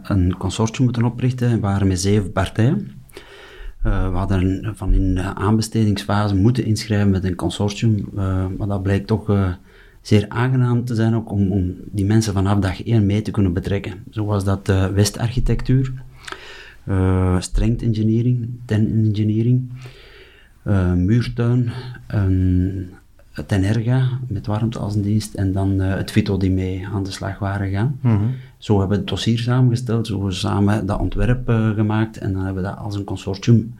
[0.03, 1.51] een consortium moeten oprichten.
[1.51, 3.00] We waren met zeven partijen.
[3.85, 8.83] Uh, we hadden van in de aanbestedingsfase moeten inschrijven met een consortium, uh, maar dat
[8.83, 9.53] blijkt toch uh,
[10.01, 13.53] zeer aangenaam te zijn ook om, om, die mensen vanaf dag 1 mee te kunnen
[13.53, 13.93] betrekken.
[14.09, 15.93] Zo was dat Westarchitectuur,
[17.39, 19.69] Strength Engineering, Ten Engineering,
[20.95, 21.71] Muurtuin,
[23.45, 27.69] Tenerga met warmte als dienst en dan het Vito die mee aan de slag waren
[27.69, 27.97] gaan.
[28.01, 28.35] -hmm.
[28.61, 32.33] Zo hebben we het dossier samengesteld, zo hebben we samen dat ontwerp uh, gemaakt en
[32.33, 33.75] dan hebben we dat als een consortium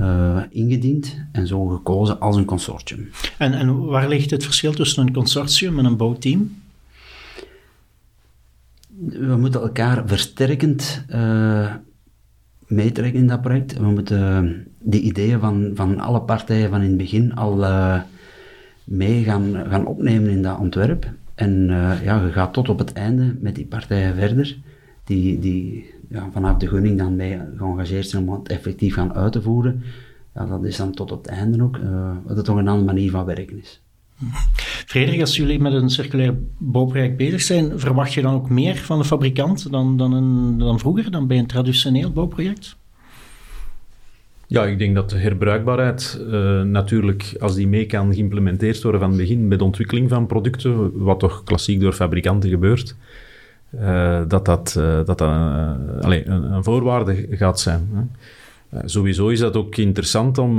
[0.00, 3.10] uh, ingediend en zo gekozen als een consortium.
[3.38, 6.60] En, en waar ligt het verschil tussen een consortium en een bouwteam?
[9.08, 11.74] We moeten elkaar versterkend uh,
[12.66, 13.78] meetrekken in dat project.
[13.78, 17.56] We moeten de ideeën van, van alle partijen van in het begin al
[18.84, 21.10] mee gaan, gaan opnemen in dat ontwerp.
[21.34, 24.58] En uh, ja, je gaat tot op het einde met die partijen verder,
[25.04, 29.32] die, die ja, vanaf de gunning dan mee geëngageerd zijn om het effectief gaan uit
[29.32, 29.82] te voeren.
[30.34, 31.78] ja, dat is dan tot op het einde ook,
[32.26, 33.80] dat het toch een andere manier van werken is.
[34.86, 38.98] Frederik, als jullie met een circulair bouwproject bezig zijn, verwacht je dan ook meer van
[38.98, 42.76] de fabrikant dan, dan, een, dan vroeger, dan bij een traditioneel bouwproject?
[44.52, 49.08] Ja, ik denk dat de herbruikbaarheid uh, natuurlijk, als die mee kan geïmplementeerd worden van
[49.10, 52.96] het begin bij de ontwikkeling van producten, wat toch klassiek door fabrikanten gebeurt,
[53.74, 57.88] uh, dat dat, uh, dat, allez, een, een, voorwaarde gaat zijn.
[57.92, 58.02] Hè.
[58.88, 60.56] Sowieso is dat ook interessant om,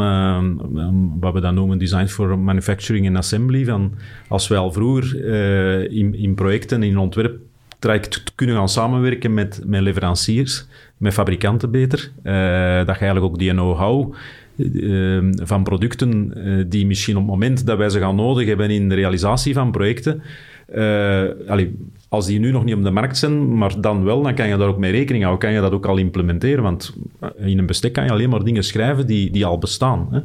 [1.20, 3.94] wat we dan noemen design for manufacturing and assembly, van
[4.28, 5.26] als wij al vroeger
[5.92, 7.40] in, in projecten, in ontwerp
[7.84, 10.66] traject kunnen gaan samenwerken met, met leveranciers,
[10.98, 12.12] met fabrikanten beter.
[12.24, 12.34] Uh,
[12.86, 14.14] dat je eigenlijk ook die know-how
[14.56, 18.70] uh, van producten uh, die misschien op het moment dat wij ze gaan nodig hebben
[18.70, 20.22] in de realisatie van projecten,
[21.48, 21.76] allee,
[22.10, 24.58] als die nu nog niet op de markt zijn, maar dan wel, dan kan je
[24.58, 25.48] daar ook mee rekening houden.
[25.48, 26.96] Kan je dat ook al implementeren, want
[27.38, 30.08] in een bestek kan je alleen maar dingen schrijven die, die al bestaan.
[30.12, 30.20] Hè.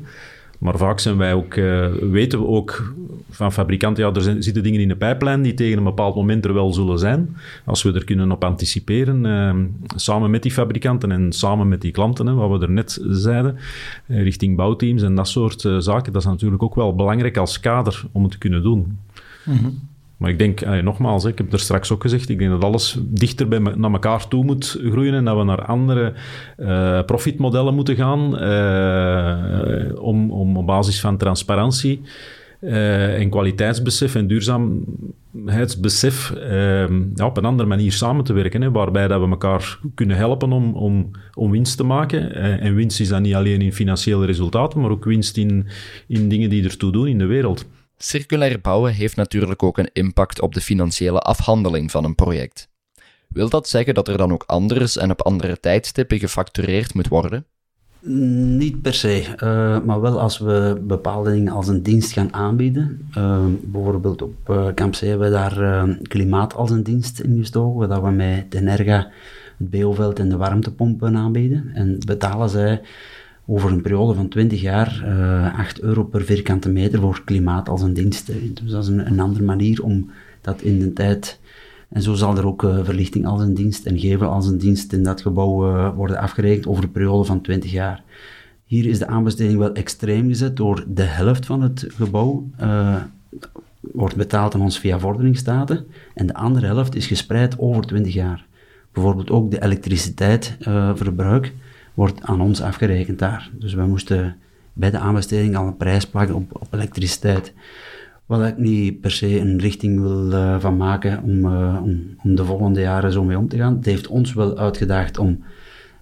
[0.59, 2.95] Maar vaak zijn wij ook, uh, weten we ook
[3.31, 6.55] van fabrikanten, ja, er zitten dingen in de pijplijn die tegen een bepaald moment er
[6.55, 7.37] wel zullen zijn.
[7.65, 9.55] Als we er kunnen op anticiperen, uh,
[9.97, 13.57] samen met die fabrikanten en samen met die klanten, hè, wat we er net zeiden,
[14.07, 18.05] uh, richting bouwteams en dat soort zaken, dat is natuurlijk ook wel belangrijk als kader
[18.13, 18.99] om het te kunnen doen.
[19.45, 22.99] Mm maar ik denk, nogmaals, ik heb er straks ook gezegd, ik denk dat alles
[23.01, 26.13] dichter bij naar elkaar toe moet groeien en dat we naar andere
[26.59, 32.01] uh, profitmodellen moeten gaan uh, om, om op basis van transparantie
[32.61, 36.33] uh, en kwaliteitsbesef en duurzaamheidsbesef
[37.15, 40.53] ja, op een andere manier samen te werken, hè, waarbij dat we elkaar kunnen helpen
[40.53, 42.35] om, om, om winst te maken.
[42.61, 45.67] en winst is dan niet alleen in financiële resultaten, maar ook winst in,
[46.07, 47.67] in dingen die ertoe doen in de wereld.
[47.99, 52.69] Circulair bouwen heeft natuurlijk ook een impact op de financiële afhandeling van een project.
[53.29, 57.47] Wil dat zeggen dat er dan ook anders en op andere tijdstippen gefactureerd moet worden?
[58.57, 63.09] Niet per se, uh, maar wel als we bepaalde dingen als een dienst gaan aanbieden.
[63.17, 67.89] Uh, bijvoorbeeld op uh, Camp C hebben we daar klimaat als een dienst in gestoken,
[67.89, 69.11] waar we met Energa
[69.59, 71.71] het bioveld en de warmtepompen aanbieden.
[71.75, 72.81] En betalen zij
[73.51, 77.69] over een periode van 20 jaar uh, eh, 8 euro per vierkante meter voor klimaat
[77.69, 78.27] als een dienst.
[78.63, 81.41] Dus dat is een, een andere manier om dat in de tijd.
[81.89, 84.93] En zo zal er ook uh, verlichting als een dienst en gevel als een dienst
[84.93, 88.03] in dat gebouw uh, worden afgerekend over een periode van 20 jaar.
[88.65, 92.47] Hier is de aanbesteding wel extreem gezet door de helft van het gebouw
[93.81, 98.47] wordt betaald aan ons via vorderingsstaten en de andere helft is gespreid over 20 jaar.
[98.93, 101.53] Bijvoorbeeld ook de elektriciteitsverbruik
[101.99, 103.51] wordt aan ons afgerekend daar.
[103.53, 104.37] Dus we moesten
[104.73, 107.53] bij de aanbesteding al een prijs plakken op, op elektriciteit.
[108.27, 112.35] Wat ik niet per se een richting wil uh, van maken om, uh, om, om,
[112.35, 113.77] de volgende jaren zo mee om te gaan.
[113.77, 115.45] Het heeft ons wel uitgedaagd om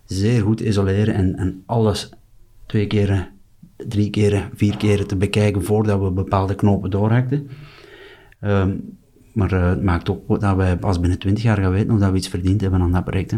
[0.04, 2.10] zeer goed te isoleren en, en alles
[2.66, 3.28] twee keren,
[3.76, 7.48] drie keren, vier keren te bekijken voordat we bepaalde knopen doorhakten.
[8.40, 8.98] Um,
[9.32, 12.10] maar uh, het maakt ook dat wij pas binnen 20 jaar gaan weten of dat
[12.10, 13.36] we iets verdiend hebben aan dat project.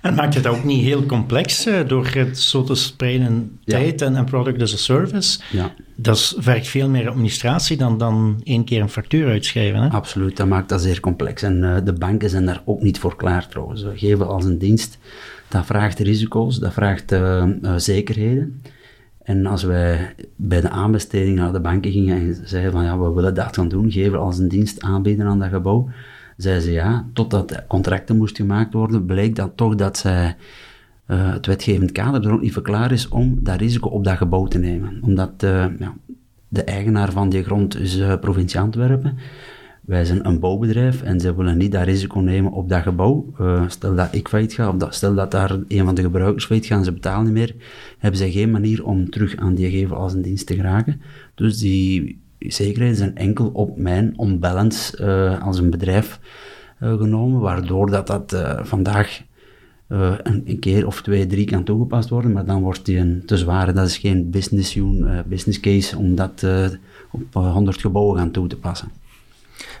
[0.00, 4.16] En maakt het ook niet heel complex uh, door het zo te spreiden tijd en,
[4.16, 5.40] en, product as a service?
[5.50, 5.74] Ja.
[5.94, 9.82] Dat vergt veel meer administratie dan, dan één keer een factuur uitschrijven.
[9.82, 9.88] Hè?
[9.88, 11.42] Absoluut, dat maakt dat zeer complex.
[11.42, 13.82] En uh, de banken zijn daar ook niet voor klaar trouwens.
[13.82, 14.98] We geven als een dienst,
[15.48, 17.14] dat vraagt risico's, dat vraagt
[17.76, 18.62] zekerheden.
[19.22, 23.12] En als wij bij de aanbesteding naar de banken gingen en zeiden van ja, we
[23.12, 25.88] willen dat gaan doen, geven als een dienst aanbieden aan dat gebouw,
[26.42, 30.36] zeiden ze ja, totdat contracten moesten gemaakt worden, bleek dat toch dat zij,
[31.06, 34.16] uh, het wetgevend kader er ook niet voor klaar is om dat risico op dat
[34.16, 34.98] gebouw te nemen.
[35.02, 35.94] Omdat uh, ja,
[36.48, 39.18] de eigenaar van die grond is uh, provincie Antwerpen.
[39.82, 43.34] Wij zijn een bouwbedrijf en ze willen niet dat risico nemen op dat gebouw.
[43.68, 46.66] Stel dat ik failliet ga, of dat, stel dat daar een van de gebruikers failliet
[46.66, 47.54] gaan, ze betalen niet meer,
[47.98, 51.00] hebben ze geen manier om terug aan die gevel als een dienst te geraken.
[51.34, 56.20] Dus die zekerheden zijn enkel op mijn onbalance uh, als een bedrijf
[56.82, 59.22] uh, genomen, waardoor dat, dat vandaag
[59.88, 63.36] een, een, keer of twee, drie kan toegepast worden, maar dan wordt die een te
[63.36, 63.72] zware.
[63.72, 64.78] Dat is geen business,
[65.26, 66.46] business case om dat
[67.10, 68.88] op 100 gebouwen gaan toe te passen.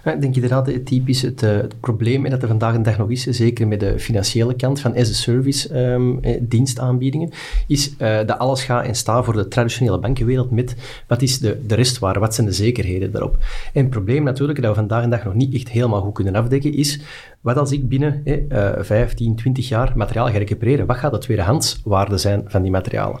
[0.04, 3.22] Ik denk inderdaad typisch het, uh, het probleem dat er vandaag de dag nog is,
[3.22, 7.30] zeker met de financiële kant van as-a-service um, dienstaanbiedingen,
[7.66, 11.60] is uh, dat alles gaat en staat voor de traditionele bankenwereld met wat is de,
[11.66, 13.36] de restwaarde, wat zijn de zekerheden daarop.
[13.72, 16.34] En het probleem natuurlijk dat we vandaag de dag nog niet echt helemaal goed kunnen
[16.34, 17.00] afdekken is,
[17.40, 22.18] wat als ik binnen eh, 15, 20 jaar materiaal ga recupereren, wat gaat de tweedehandswaarde
[22.18, 23.20] zijn van die materialen?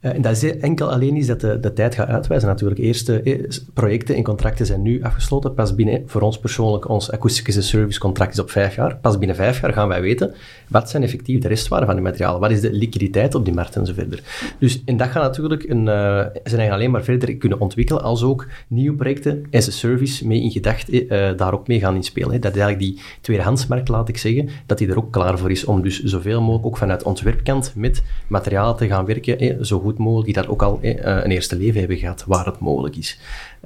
[0.00, 2.80] Uh, en dat is enkel alleen is dat de, de tijd gaat uitwijzen natuurlijk.
[2.80, 5.54] Eerste eh, projecten en contracten zijn nu afgesloten.
[5.54, 8.96] Pas binnen, voor ons persoonlijk, ons akoestische service contract is op vijf jaar.
[8.96, 10.34] Pas binnen vijf jaar gaan wij weten
[10.68, 12.40] wat zijn effectief de restwaarde van die materialen.
[12.40, 14.22] Wat is de liquiditeit op die markt en zo verder.
[14.58, 18.96] Dus, en dat gaat natuurlijk een, uh, alleen maar verder kunnen ontwikkelen als ook nieuwe
[18.96, 22.32] projecten as a service mee in gedacht uh, daar ook mee gaan inspelen.
[22.32, 22.38] Hè.
[22.38, 25.64] Dat is eigenlijk die tweedehandsmarkt, laat ik zeggen, dat die er ook klaar voor is
[25.64, 30.24] om dus zoveel mogelijk ook vanuit ontwerpkant met materialen te gaan werken, hè, zo mogelijk,
[30.24, 33.18] die dat ook al hè, een eerste leven hebben gehad, waar het mogelijk is.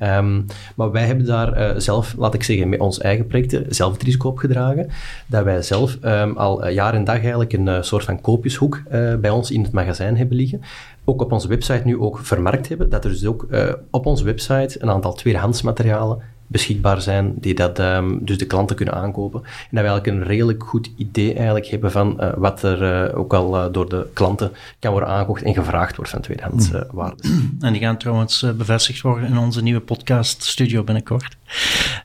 [0.02, 0.46] Um,
[0.76, 4.02] maar wij hebben daar uh, zelf, laat ik zeggen, met ons eigen projecten zelf het
[4.02, 4.88] risico opgedragen,
[5.26, 8.82] dat wij zelf um, al jaar en dag eigenlijk een soort van koopjeshoek
[9.20, 10.60] bij ons in het magazijn hebben liggen.
[11.04, 13.46] Ook op onze website nu ook vermarkt hebben, dat er dus ook
[13.90, 18.76] op onze website een aantal tweedehands materialen beschikbaar zijn, die dat um, dus de klanten
[18.76, 19.40] kunnen aankopen.
[19.42, 23.18] En dat we eigenlijk een redelijk goed idee eigenlijk hebben van uh, wat er uh,
[23.18, 26.82] ook al uh, door de klanten kan worden aangekocht en gevraagd wordt van tweedehands mm.
[26.90, 27.30] waardes.
[27.60, 31.36] En die gaan trouwens bevestigd worden in onze nieuwe podcast studio binnenkort.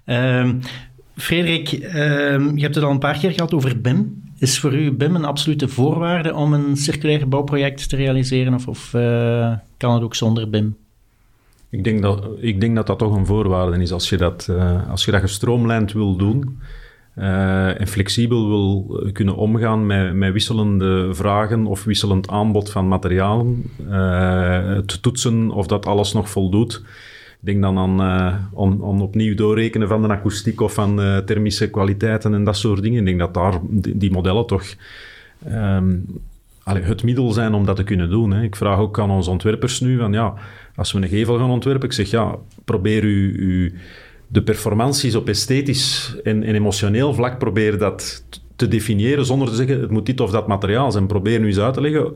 [0.06, 0.60] Um,
[1.16, 4.24] Frederik, um, je hebt het al een paar keer gehad over BIM.
[4.40, 8.90] Is voor u BIM een absolute voorwaarde om een circulair bouwproject te realiseren of, of
[9.78, 10.76] kan het ook zonder BIM?
[11.70, 14.90] Ik denk, dat, ik denk dat dat toch een voorwaarde is als je dat, uh,
[14.90, 16.60] als je dat gestroomlijnd wil doen
[17.18, 23.64] uh, en flexibel wil kunnen omgaan met, met wisselende vragen of wisselend aanbod van materialen,
[23.82, 26.84] uh, te toetsen of dat alles nog voldoet.
[27.40, 32.58] Ik denk dan aan, opnieuw doorrekenen van de akoestiek of van thermische kwaliteiten en dat
[32.58, 33.00] soort dingen.
[33.00, 34.76] Ik denk dat daar die, modellen toch
[35.48, 36.06] um,
[36.76, 38.32] het middel zijn om dat te kunnen doen.
[38.32, 38.44] Hè.
[38.44, 40.34] Ik vraag ook aan onze ontwerpers nu van ja
[40.78, 43.74] als we een gevel gaan ontwerpen, ik zeg ja, probeer u,
[44.28, 48.24] de performanties op esthetisch en, en, emotioneel vlak, probeer dat
[48.56, 51.08] te definiëren zonder te zeggen het moet dit of dat materiaal zijn.
[51.08, 52.14] Probeer nu eens uit te leggen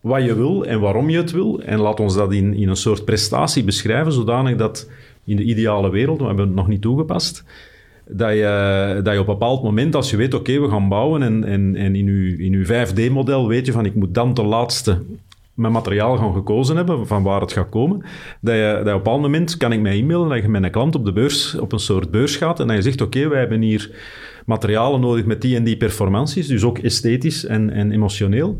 [0.00, 1.60] wat je wil en waarom je het wil.
[1.62, 4.90] En laat ons dat in, in een soort prestatie beschrijven, zodanig dat
[5.24, 7.44] in de ideale wereld, we hebben het nog niet toegepast,
[8.08, 11.22] dat je, dat je op een bepaald moment, als je weet, oké, we gaan bouwen
[11.22, 14.44] en, en, en in je, in uw 5D-model weet je van, ik moet dan ten
[14.44, 15.02] laatste
[15.54, 18.02] met materiaal gaan gekozen hebben, van waar het gaat komen,
[18.40, 20.62] dat je, dat je op een bepaald moment kan ik mij e-mailen dat je met
[20.62, 23.28] een klant op de beurs, op een soort beurs gaat en dat je zegt, oké,
[23.28, 23.90] wij hebben hier
[24.46, 28.58] materialen nodig met die en die performanties, dus ook esthetisch en, en emotioneel.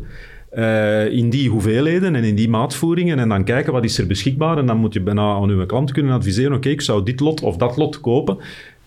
[0.53, 4.57] Uh, in die hoeveelheden en in die maatvoeringen en dan kijken wat is er beschikbaar
[4.57, 7.41] en dan moet je bijna aan uw klant kunnen adviseren, oké, ik zou dit lot
[7.41, 8.37] of dat lot kopen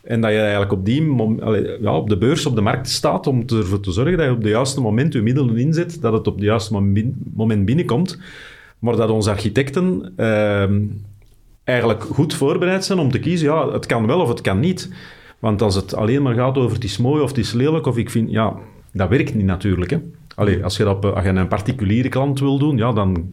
[0.03, 1.15] en dat je eigenlijk op, die
[1.81, 4.39] ja, op de beurs, op de markt staat om ervoor te zorgen dat je op
[4.39, 6.73] het juiste moment je middelen inzet, dat het op het juiste
[7.35, 8.19] moment binnenkomt.
[8.79, 10.71] Maar dat onze architecten uh,
[11.65, 14.93] eigenlijk goed voorbereid zijn om te kiezen, ja, het kan wel of het kan niet.
[15.39, 17.97] Want als het alleen maar gaat over het is mooi of het is lelijk, of
[17.97, 18.57] ik vind, ja,
[18.93, 19.91] dat werkt niet natuurlijk.
[19.91, 19.99] Hè.
[20.41, 23.31] Allee, als je dat als je een particuliere klant wil doen, ja, dan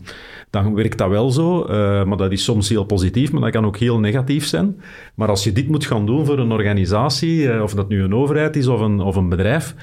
[0.50, 1.62] dan werkt dat wel zo.
[1.62, 4.82] Uh, maar dat is soms heel positief, maar dat kan ook heel negatief zijn.
[5.16, 8.14] Maar als je dit moet gaan doen voor een organisatie, uh, of dat nu een
[8.14, 9.76] overheid is of een, of een bedrijf,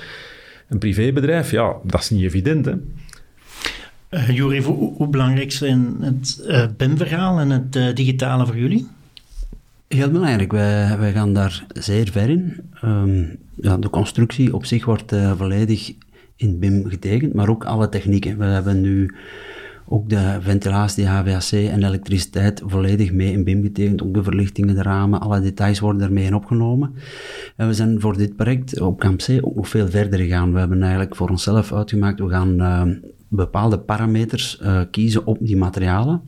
[0.68, 2.64] een privébedrijf, ja, dat is niet evident.
[2.64, 2.74] Hè?
[4.10, 8.86] Uh, hoe, hoe, belangrijk zijn het uh, BIM-verhaal en het uh, digitale voor jullie?
[9.88, 10.52] Heel belangrijk.
[10.52, 12.56] Wij, wij gaan daar zeer ver in.
[12.84, 15.92] Um, ja, de constructie op zich wordt volledig
[16.36, 18.38] in BIM getekend, maar ook alle technieken.
[18.38, 19.14] We hebben nu
[19.88, 24.02] ook de ventilatie, HVAC en elektriciteit volledig mee in BIM getekend.
[24.02, 26.94] Ook de verlichtingen, de ramen, alle details worden ermee in opgenomen.
[27.56, 30.52] En we zijn voor dit project op Camp C ook nog veel verder gegaan.
[30.52, 32.82] We hebben eigenlijk voor onszelf uitgemaakt, we gaan uh,
[33.28, 36.22] bepaalde parameters uh, kiezen op die materialen.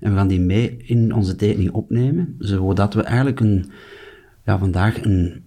[0.00, 3.70] En we gaan die mee in onze tekening opnemen, zodat we eigenlijk een,
[4.44, 5.42] ja, vandaag een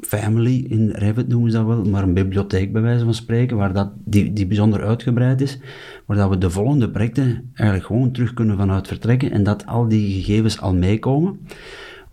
[0.00, 3.72] family in Revit noemen ze dat wel, maar een bibliotheek bij wijze van spreken, waar
[3.72, 5.58] dat, die, die bijzonder uitgebreid is,
[6.06, 9.88] waar dat we de volgende projecten eigenlijk gewoon terug kunnen vanuit vertrekken en dat al
[9.88, 11.38] die gegevens al meekomen.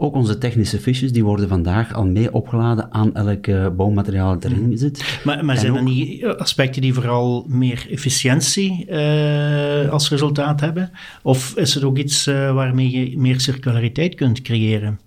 [0.04, 4.52] Ook onze technische fiches, die worden vandaag al mee opgeladen aan elk uh, bouwmateriaal dat
[4.52, 5.20] erin zit.
[5.24, 10.92] Maar, maar zijn er niet aspecten die vooral meer efficiëntie uh, als resultaat hebben?
[11.24, 15.00] Of is het ook iets uh, waarmee je meer circulariteit kunt creëren?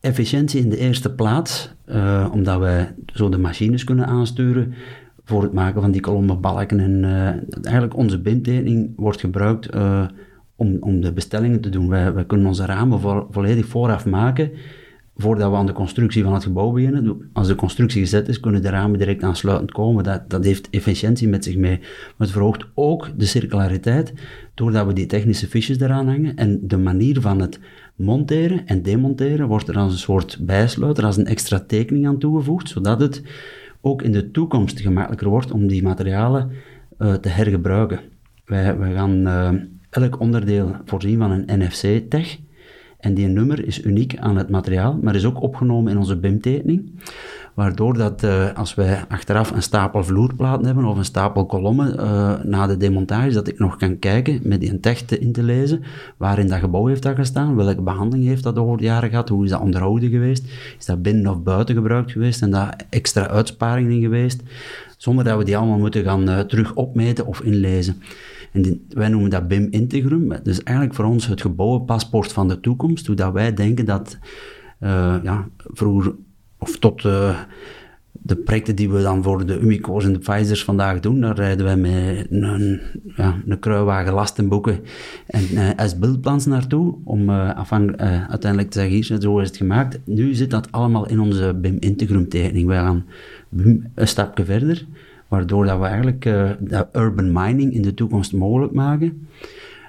[0.00, 4.74] Efficiëntie in de eerste plaats, uh, omdat we zo de machines kunnen aansturen
[5.24, 6.80] voor het maken van die kolommen, balken.
[6.80, 10.06] En uh, eigenlijk onze bindtekening wordt gebruikt uh,
[10.56, 11.88] om, om de bestellingen te doen.
[11.88, 14.50] Wij, kunnen onze ramen vo volledig vooraf maken
[15.20, 17.30] voordat we aan de constructie van het gebouw beginnen.
[17.32, 20.04] Als de constructie gezet is, kunnen de ramen direct aansluitend komen.
[20.04, 21.78] Dat, dat heeft efficiëntie met zich mee.
[21.78, 24.12] Maar het verhoogt ook de circulariteit,
[24.54, 26.36] doordat we die technische fiches eraan hangen.
[26.36, 27.60] En de manier van het
[27.96, 32.68] monteren en demonteren wordt er als een soort bijsluiter, als een extra tekening aan toegevoegd,
[32.68, 33.22] zodat het
[33.80, 36.50] ook in de toekomst gemakkelijker wordt om die materialen
[36.98, 38.00] uh, te hergebruiken.
[38.44, 39.50] Wij, gaan uh,
[39.90, 42.36] elk onderdeel voorzien van een NFC-tag.
[42.98, 46.90] En die nummer is uniek aan het materiaal, maar is ook opgenomen in onze BIM-tekening.
[47.54, 52.32] Waardoor dat uh, als wij achteraf een stapel vloerplaten hebben of een stapel kolommen uh,
[52.42, 55.82] na de demontage, dat ik nog kan kijken met die tag in te lezen
[56.16, 59.44] waarin dat gebouw heeft dat gestaan, welke behandeling heeft dat over de jaren gehad, hoe
[59.44, 60.44] is dat onderhouden geweest,
[60.78, 64.42] is dat binnen of buiten gebruikt geweest en daar extra uitsparingen in geweest,
[64.96, 68.02] zonder dat we die allemaal moeten gaan uh, terug opmeten of inlezen.
[68.52, 70.32] En wij noemen dat BIM Integrum.
[70.42, 74.18] Dus eigenlijk voor ons het gebouwenpaspoort van de toekomst, hoe dat wij denken dat
[75.22, 76.14] ja, vroeger
[76.58, 77.38] of tot uh,
[78.12, 81.64] de projecten die we dan voor de Umico's en de Pfizer's vandaag doen, daar rijden
[81.64, 82.80] wij met een,
[83.16, 84.80] ja, een kruiwagen lastenboeken
[85.26, 87.96] en uh, s buildplans naartoe, om afhang,
[88.28, 90.00] uiteindelijk te zeggen, hier, zo is het gemaakt.
[90.04, 92.66] Nu zit dat allemaal in onze BIM Integrum tekening.
[92.66, 93.04] Wij gaan
[93.94, 94.86] een stapje verder,
[95.28, 99.28] waardoor dat we eigenlijk dat urban mining in de toekomst mogelijk maken.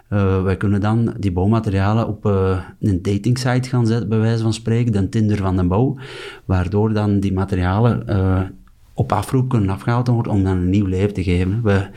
[0.10, 4.54] Uh, wij kunnen dan die bouwmaterialen op uh, een datingsite gaan zetten, bij wijze van
[4.54, 5.98] spreken, de Tinder van de bouw,
[6.46, 8.04] waardoor dan die materialen
[8.94, 11.62] op afroep kunnen afgehaald worden om dan een nieuw leven te geven.
[11.64, 11.88] We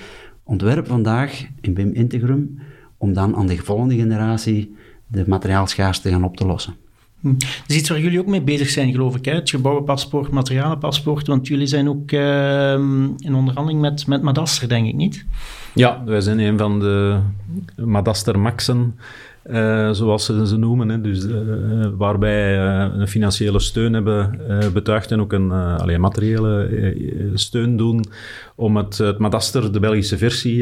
[0.42, 2.58] ontwerpen vandaag in BIM Integrum
[2.96, 4.76] om dan aan de volgende generatie
[5.06, 6.74] de materiaalschaarste te gaan op te lossen.
[7.22, 7.32] Hm.
[7.38, 9.32] Dat is iets waar jullie ook mee bezig zijn, geloof ik, hè?
[9.32, 14.94] het gebouwenpaspoort, materialenpaspoort, want jullie zijn ook ehm, in onderhandeling met, met Madaster, denk ik
[14.94, 15.24] niet?
[15.74, 17.18] Ja, wij zijn een van de
[17.76, 18.98] Madaster Maxen,
[19.46, 20.88] uh, zoals ze ze noemen.
[20.88, 21.00] Hè.
[21.00, 24.40] Dus, uh, waarbij uh, een financiële steun hebben
[24.72, 28.04] betuigd en ook een alleen materiële steun doen
[28.54, 30.60] om het, het Madaster, de Belgische versie,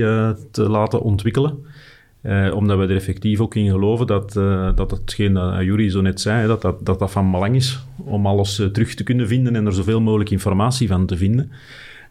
[0.50, 1.58] te laten ontwikkelen.
[2.54, 4.32] Omdat we er effectief ook in geloven dat,
[4.76, 8.26] dat hetgeen dat Jury zo net zei, dat dat, dat dat van belang is om
[8.26, 11.50] alles terug te kunnen vinden en er zoveel mogelijk informatie van te vinden.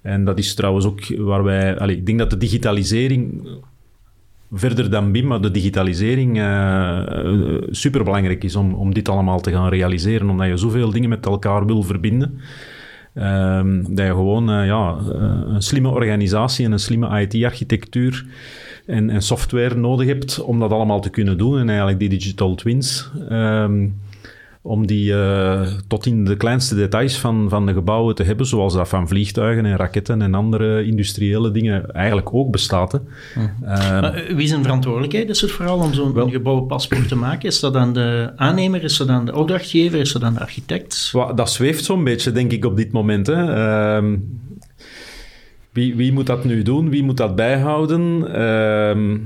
[0.01, 1.79] En dat is trouwens ook waar wij...
[1.79, 3.47] Allez, ik denk dat de digitalisering
[4.51, 7.01] verder dan BIM, maar de digitalisering uh,
[7.69, 11.65] superbelangrijk is om, om dit allemaal te gaan realiseren, omdat je zoveel dingen met elkaar
[11.65, 12.39] wil verbinden.
[13.15, 14.97] Uh, dat je gewoon ja,
[15.47, 18.25] een slimme organisatie en een slimme IT-architectuur
[18.89, 21.59] en, en, software nodig hebt om dat allemaal te kunnen doen.
[21.59, 23.11] En eigenlijk die digital twins...
[23.29, 23.87] Ehm,
[24.61, 28.73] om die uh, tot in de kleinste details van, van de gebouwen te hebben, zoals
[28.73, 32.99] dat van vliegtuigen en raketten en andere industriële dingen eigenlijk ook bestaat.
[33.63, 37.49] Uh, wie is een verantwoordelijkheid is het vooral om zo'n gebouwenpaspoort te maken?
[37.49, 41.11] Is dat dan de aannemer, is dat dan de opdrachtgever, is dat dan de architect?
[41.35, 43.27] Dat zweeft zo'n beetje, denk ik, op dit moment.
[43.27, 44.01] Hè.
[44.01, 44.17] Uh,
[45.79, 46.89] wie, wie moet dat nu doen?
[46.89, 48.33] Wie moet dat bijhouden?
[48.33, 49.17] Ehm,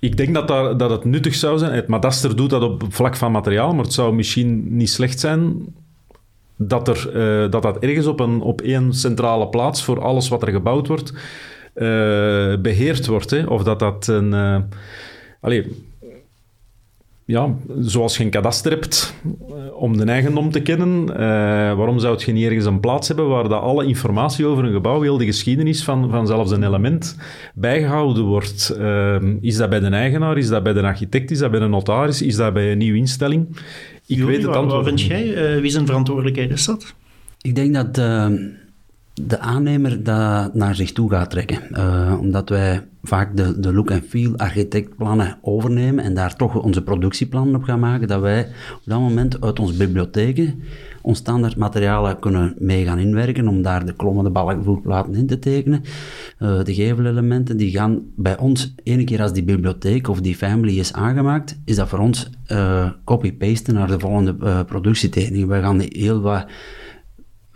[0.00, 0.48] ik denk dat,
[0.78, 1.72] dat, het nuttig zou zijn.
[1.72, 5.66] Het Madaster doet dat op vlak van materiaal, maar het zou misschien niet slecht zijn
[6.56, 10.42] dat er, uh, dat, dat ergens op, een, op één centrale plaats voor alles wat
[10.42, 11.16] er gebouwd wordt, uh,
[12.60, 13.30] beheerd wordt.
[13.30, 13.44] Hè?
[13.44, 14.32] Of dat dat een.
[14.32, 14.58] Uh,
[15.40, 15.86] allee,
[17.28, 19.14] ja, zoals je een kadaster hebt
[19.48, 21.16] eh, om de eigendom te kennen, uh,
[21.76, 25.00] waarom zou je niet ergens een plaats hebben waar dat alle informatie over een gebouw,
[25.00, 27.16] heel de geschiedenis van, van zelfs een element,
[27.54, 28.76] bijgehouden wordt?
[28.78, 31.66] Uh, is dat bij de eigenaar, is dat bij de architect, is dat bij de
[31.66, 33.56] notaris, is dat bij een nieuwe instelling?
[34.06, 34.84] Ik weet het antwoord.
[34.84, 35.54] Wat vind jij?
[35.54, 36.94] Uh, wie zijn verantwoordelijkheid is dat?
[37.40, 37.96] Ik denk dat
[39.26, 41.58] de aannemer dat naar zich toe gaat trekken.
[41.72, 46.82] Uh, omdat wij vaak de, de look en feel architectplannen overnemen en daar toch onze
[46.82, 50.62] productieplannen op gaan maken, dat wij op dat moment uit onze bibliotheken
[51.02, 55.38] ons standaard materialen kunnen mee gaan inwerken om daar de klommen, de balkvloerplaten in te
[55.38, 55.82] tekenen.
[56.38, 60.78] Uh, de gevelelementen, die gaan bij ons, ene keer als die bibliotheek of die family
[60.78, 65.46] is aangemaakt, is dat voor ons uh, copy-pasten naar de volgende productietekening.
[65.46, 66.46] Wij gaan heel wat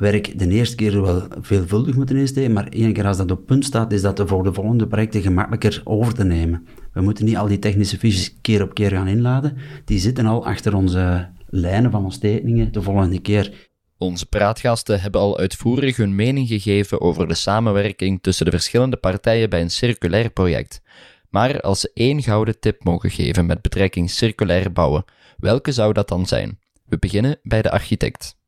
[0.03, 3.65] werk de eerste keer wel veelvuldig moeten insteken, maar één keer als dat op punt
[3.65, 6.67] staat, is dat voor de volgende projecten gemakkelijker over te nemen.
[6.93, 9.57] We moeten niet al die technische fiches keer op keer gaan inladen.
[9.85, 13.71] Die zitten al achter onze lijnen van onze tekeningen de volgende keer.
[13.99, 19.51] Onze praatgasten hebben al uitvoerig hun mening gegeven over de samenwerking tussen de verschillende partijen
[19.51, 20.83] bij een circulair project.
[21.31, 25.05] Maar als ze één gouden tip mogen geven met betrekking circulair bouwen,
[25.39, 26.59] welke zou dat dan zijn?
[26.87, 28.41] We beginnen bij de architect.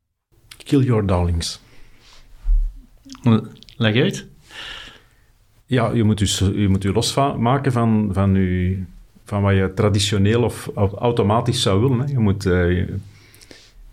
[0.65, 1.61] Kill Your Darlings.
[3.77, 4.25] Leg uit.
[5.65, 8.83] Ja, je moet, dus, je moet je losmaken van, van, je,
[9.23, 11.99] van wat je traditioneel of automatisch zou willen.
[11.99, 12.05] Hè.
[12.11, 12.95] Je, moet, uh, je,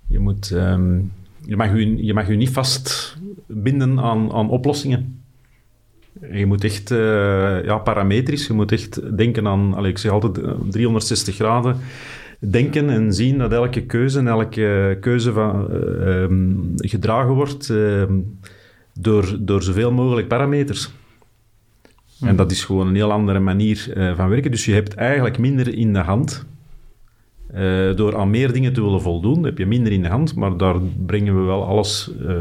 [0.06, 1.12] je, moet, um,
[1.44, 5.22] je, mag je, je mag je niet vastbinden aan, aan oplossingen.
[6.32, 10.34] Je moet echt uh, ja, parametrisch, je moet echt denken aan, allez, ik zeg altijd
[10.70, 11.80] 360 graden
[12.50, 18.02] denken en zien dat elke keuze en elke keuze van, uh, um, gedragen wordt uh,
[18.94, 20.90] door, door zoveel mogelijk parameters.
[22.20, 24.50] En dat is gewoon een heel andere manier eh, van werken.
[24.50, 26.46] Dus je hebt eigenlijk minder in de hand.
[27.52, 30.56] Eh, door aan meer dingen te willen voldoen, heb je minder in de hand, maar
[30.56, 30.76] daar
[31.06, 32.36] brengen we wel alles eh,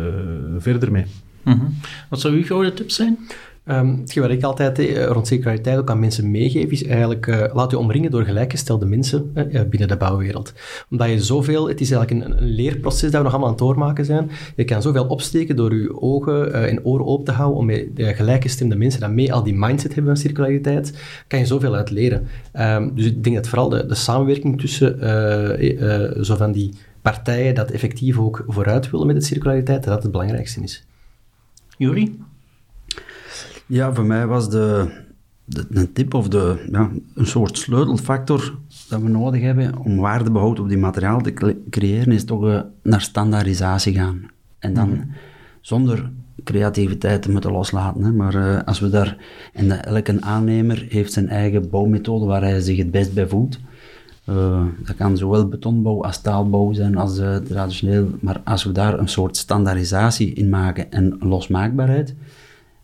[0.58, 1.06] verder mee.
[1.42, 1.66] Mhm.
[2.10, 3.18] Wat zou uw gouden tip zijn?
[3.66, 7.44] Um, hetgeen wat ik altijd eh, rond circulariteit ook aan mensen meegeef, is eigenlijk uh,
[7.54, 10.54] laat je omringen door gelijkgestelde mensen uh, binnen de bouwwereld.
[10.90, 14.06] Omdat je zoveel, het is eigenlijk een, leerproces dat we nog allemaal aan het doormaken
[14.06, 14.32] zijn.
[14.56, 18.14] Je kan zoveel opsteken door je ogen en oren open te houden om met de
[18.14, 20.94] gelijkgestemde mensen dat mee al die mindset hebben van circulariteit,
[21.28, 22.28] kan je zoveel uit leren.
[22.60, 25.00] Um, dus ik denk dat vooral de, de samenwerking tussen
[26.26, 30.12] zo van die partijen dat effectief ook vooruit willen met de circulariteit, dat dat het
[30.12, 30.86] belangrijkste is.
[31.78, 32.20] Juri?
[33.72, 34.88] Ja, voor mij was de,
[35.46, 38.58] de, een tip of de, ja, een soort sleutelfactor
[38.90, 43.02] dat we nodig hebben om waardebehoud op die materiaal te creëren, is toch uh, naar
[43.02, 44.22] standaardisatie gaan.
[44.60, 45.12] En dan mm.
[45.62, 46.12] zonder
[46.44, 48.04] creativiteit te moeten loslaten.
[48.04, 48.12] Hè.
[48.12, 49.18] Maar uh, als we daar,
[49.54, 53.60] en elke aannemer heeft zijn eigen bouwmethode waar hij zich het best bij voelt.
[54.30, 58.08] Uh, dat kan zowel betonbouw als staalbouw zijn als uh, traditioneel.
[58.20, 62.16] Maar als we daar een soort standaardisatie in maken en losmaakbaarheid,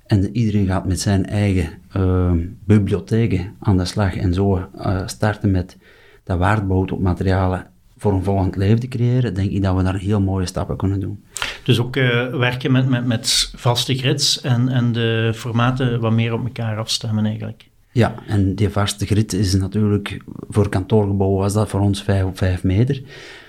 [0.08, 2.32] en iedereen gaat met zijn eigen uh,
[2.66, 5.78] bibliotheken aan de slag en zo uh, starten met
[6.24, 9.98] dat waardbehoud op materialen voor een volgend leven te creëren, denk ik dat we daar
[9.98, 11.24] heel mooie stappen kunnen doen.
[11.64, 16.34] Dus ook uh, werken met, met, met vaste grids en, en de formaten wat meer
[16.34, 17.70] op elkaar afstemmen eigenlijk.
[17.92, 20.18] Ja, en die vaste grid is natuurlijk,
[20.50, 23.02] voor kantoorgebouwen was dat voor ons 5 op 5 meter.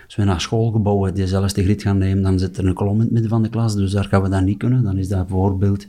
[0.09, 3.11] Als we naar schoolgebouwen diezelfde grid gaan nemen, dan zit er een kolom in het
[3.11, 4.83] midden van de klas, dus daar gaan we dat niet kunnen.
[4.83, 5.87] Dan is dat bijvoorbeeld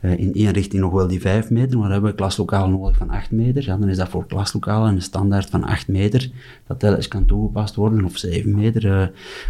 [0.00, 3.10] uh, in één richting nog wel die 5 meter, maar hebben we klaslokaal nodig van
[3.10, 3.64] 8 meter.
[3.64, 6.30] Ja, dan is dat voor klaslokalen een standaard van 8 meter,
[6.66, 8.84] dat telkens kan toegepast worden, of 7 meter.
[8.84, 9.06] Uh,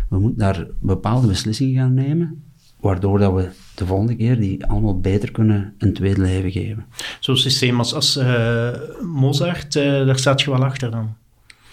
[0.08, 2.42] we moeten daar bepaalde beslissingen gaan nemen,
[2.80, 6.84] waardoor dat we de volgende keer die allemaal beter kunnen een tweede leven geven.
[7.20, 8.68] Zo'n systeem als, als uh,
[9.02, 11.14] Mozart, daar staat je wel achter dan?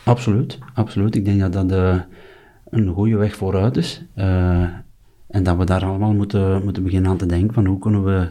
[0.04, 1.16] Absoluut, absoluut.
[1.16, 2.06] Ik denk dat dat
[2.70, 4.06] een goede weg vooruit is.
[5.28, 8.30] en dat we daar allemaal moeten, moeten beginnen aan te denken van hoe kunnen we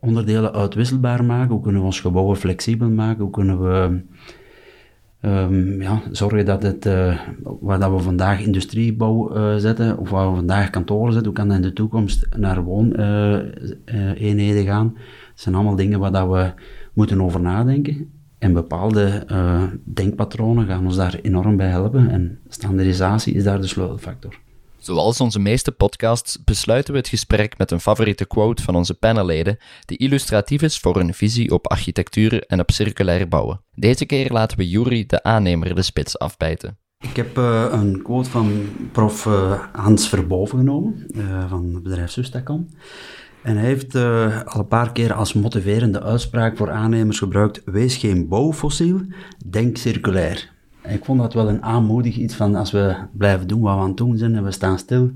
[0.00, 1.52] onderdelen uitwisselbaar maken?
[1.52, 3.22] Hoe kunnen we ons gebouwen flexibel maken?
[3.22, 4.00] Hoe kunnen we
[5.22, 7.18] um, ja, zorgen dat het, uh,
[7.60, 11.48] waar dat we vandaag industriebouw uh, zetten, of waar we vandaag kantoren zetten, hoe kan
[11.48, 14.92] dat in de toekomst naar wooneenheden uh, gaan?
[14.94, 15.02] Dat
[15.34, 16.52] zijn allemaal dingen waar dat we
[16.92, 18.10] moeten over nadenken.
[18.38, 19.26] En bepaalde
[19.84, 22.10] denkpatronen gaan ons daar enorm bij helpen.
[22.10, 24.38] En standaardisatie is daar de sleutelfactor.
[24.78, 29.58] Zoals onze meeste podcasts besluiten we het gesprek met een favoriete quote van onze panelleden
[29.84, 33.60] die illustratief is voor een visie op architectuur en op circulair bouwen.
[33.74, 36.78] Deze keer laten we Juri de aannemer de spits afbijten.
[36.98, 42.10] Ik heb uh, een quote van prof uh, Hans Verboven genomen, uh, van het bedrijf
[42.10, 42.68] Sustacom.
[43.42, 48.28] En hij heeft al een paar keer als motiverende uitspraak voor aannemers gebruikt: Wees geen
[48.28, 49.00] bouwfossiel,
[49.46, 50.50] denk circulair.
[50.88, 53.88] Ik vond dat wel een aanmoedig iets van als we blijven doen wat we aan
[53.88, 55.10] het doen zijn en we staan stil,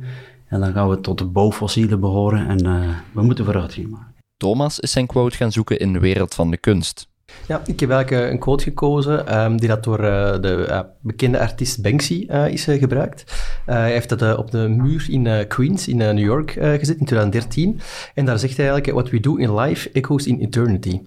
[0.46, 4.14] en dan gaan we tot de bouwfossielen behoren en uh, we moeten vooruitgang maken.
[4.36, 7.08] Thomas is zijn quote gaan zoeken in de wereld van de kunst.
[7.46, 11.40] Ja, ik heb eigenlijk een quote gekozen um, die dat door uh, de uh, bekende
[11.40, 13.24] artiest Banksy is gebruikt.
[13.64, 17.80] hij heeft het op de muur in Queens in New York gezet in 2013.
[18.14, 21.00] En daar zegt hij eigenlijk: What we do in life echoes in eternity.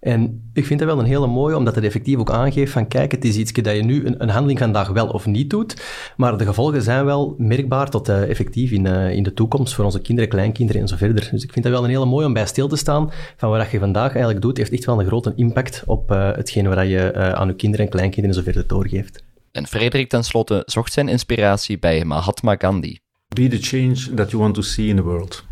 [0.00, 3.12] En ik vind dat wel een hele mooie, omdat het effectief ook aangeeft van kijk,
[3.12, 5.82] het is iets dat je nu een, een handeling vandaag wel of niet doet,
[6.16, 9.84] maar de gevolgen zijn wel merkbaar tot uh, effectief in, uh, in de toekomst voor
[9.84, 11.28] onze kinderen, kleinkinderen en zo verder.
[11.30, 13.70] Dus ik vind dat wel een hele mooie om bij stil te staan van wat
[13.70, 17.14] je vandaag eigenlijk doet, heeft echt wel een grote impact op uh, hetgene wat je
[17.34, 19.24] aan je kinderen en kleinkinderen en zo verder doorgeeft.
[19.52, 22.98] En Frederik tenslotte zocht zijn inspiratie bij Mahatma Gandhi.
[23.28, 25.44] Be the change that you want to see in the world.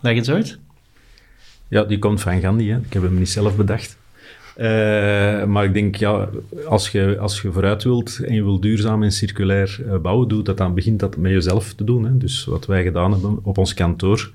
[0.00, 0.58] Leg eens uit.
[1.70, 2.70] Ja, die komt van Gandhi.
[2.70, 2.76] Hè.
[2.76, 3.98] Ik heb hem niet zelf bedacht.
[4.56, 6.28] Uh, maar ik denk, ja,
[6.66, 10.42] als je, als je vooruit wilt en je wilt duurzaam en circulair uh, bouwen, doe
[10.42, 12.04] dat dan begint dat met jezelf te doen.
[12.04, 12.16] Hè.
[12.16, 14.30] Dus wat wij gedaan hebben op ons kantoor,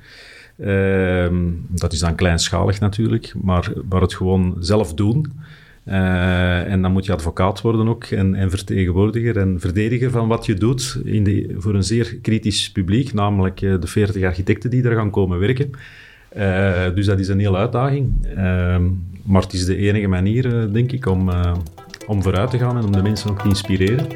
[0.58, 1.28] uh,
[1.68, 5.32] dat is dan kleinschalig natuurlijk, maar, maar het gewoon zelf doen.
[5.86, 10.54] en dan moet je advocaat worden ook en, en, vertegenwoordiger en verdediger van wat je
[10.54, 15.10] doet in de, voor een zeer kritisch publiek, namelijk de 40 architecten die er gaan
[15.10, 15.72] komen werken.
[16.38, 18.28] Uh, dus dat is een hele uitdaging.
[18.38, 18.78] Uh,
[19.24, 21.30] maar het is de enige manier, uh, denk ik, om,
[22.08, 24.08] om vooruit te gaan en om de mensen ook te inspireren.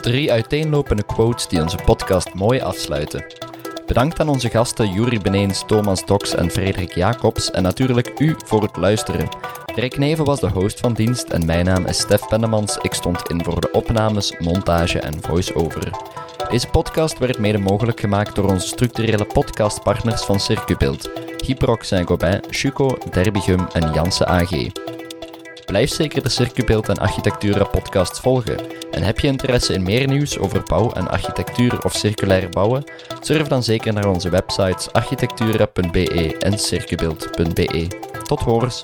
[0.00, 3.24] Drie uiteenlopende quotes die onze podcast mooi afsluiten.
[3.86, 8.62] Bedankt aan onze gasten Juri Beneens, Thomas Doks en Frederik Jacobs en natuurlijk u voor
[8.62, 9.28] het luisteren.
[9.74, 12.78] Rick Neven was de host van dienst en mijn naam is Stef Pennemans.
[12.82, 15.90] Ik stond in voor de opnames, montage en voice-over.
[16.50, 21.10] Deze podcast werd mede mogelijk gemaakt door onze structurele podcastpartners van Circubeeld,
[21.44, 24.50] Hyproc Saint-Gobain, Chuco, Derbigum en Janssen AG.
[25.64, 28.56] Blijf zeker de Circubeeld en Architectura podcast volgen.
[28.90, 32.84] En heb je interesse in meer nieuws over bouw en architectuur of circulair bouwen?
[33.20, 37.86] Surf dan zeker naar onze websites architectura.be en circubeeld.be.
[38.22, 38.82] Tot horens!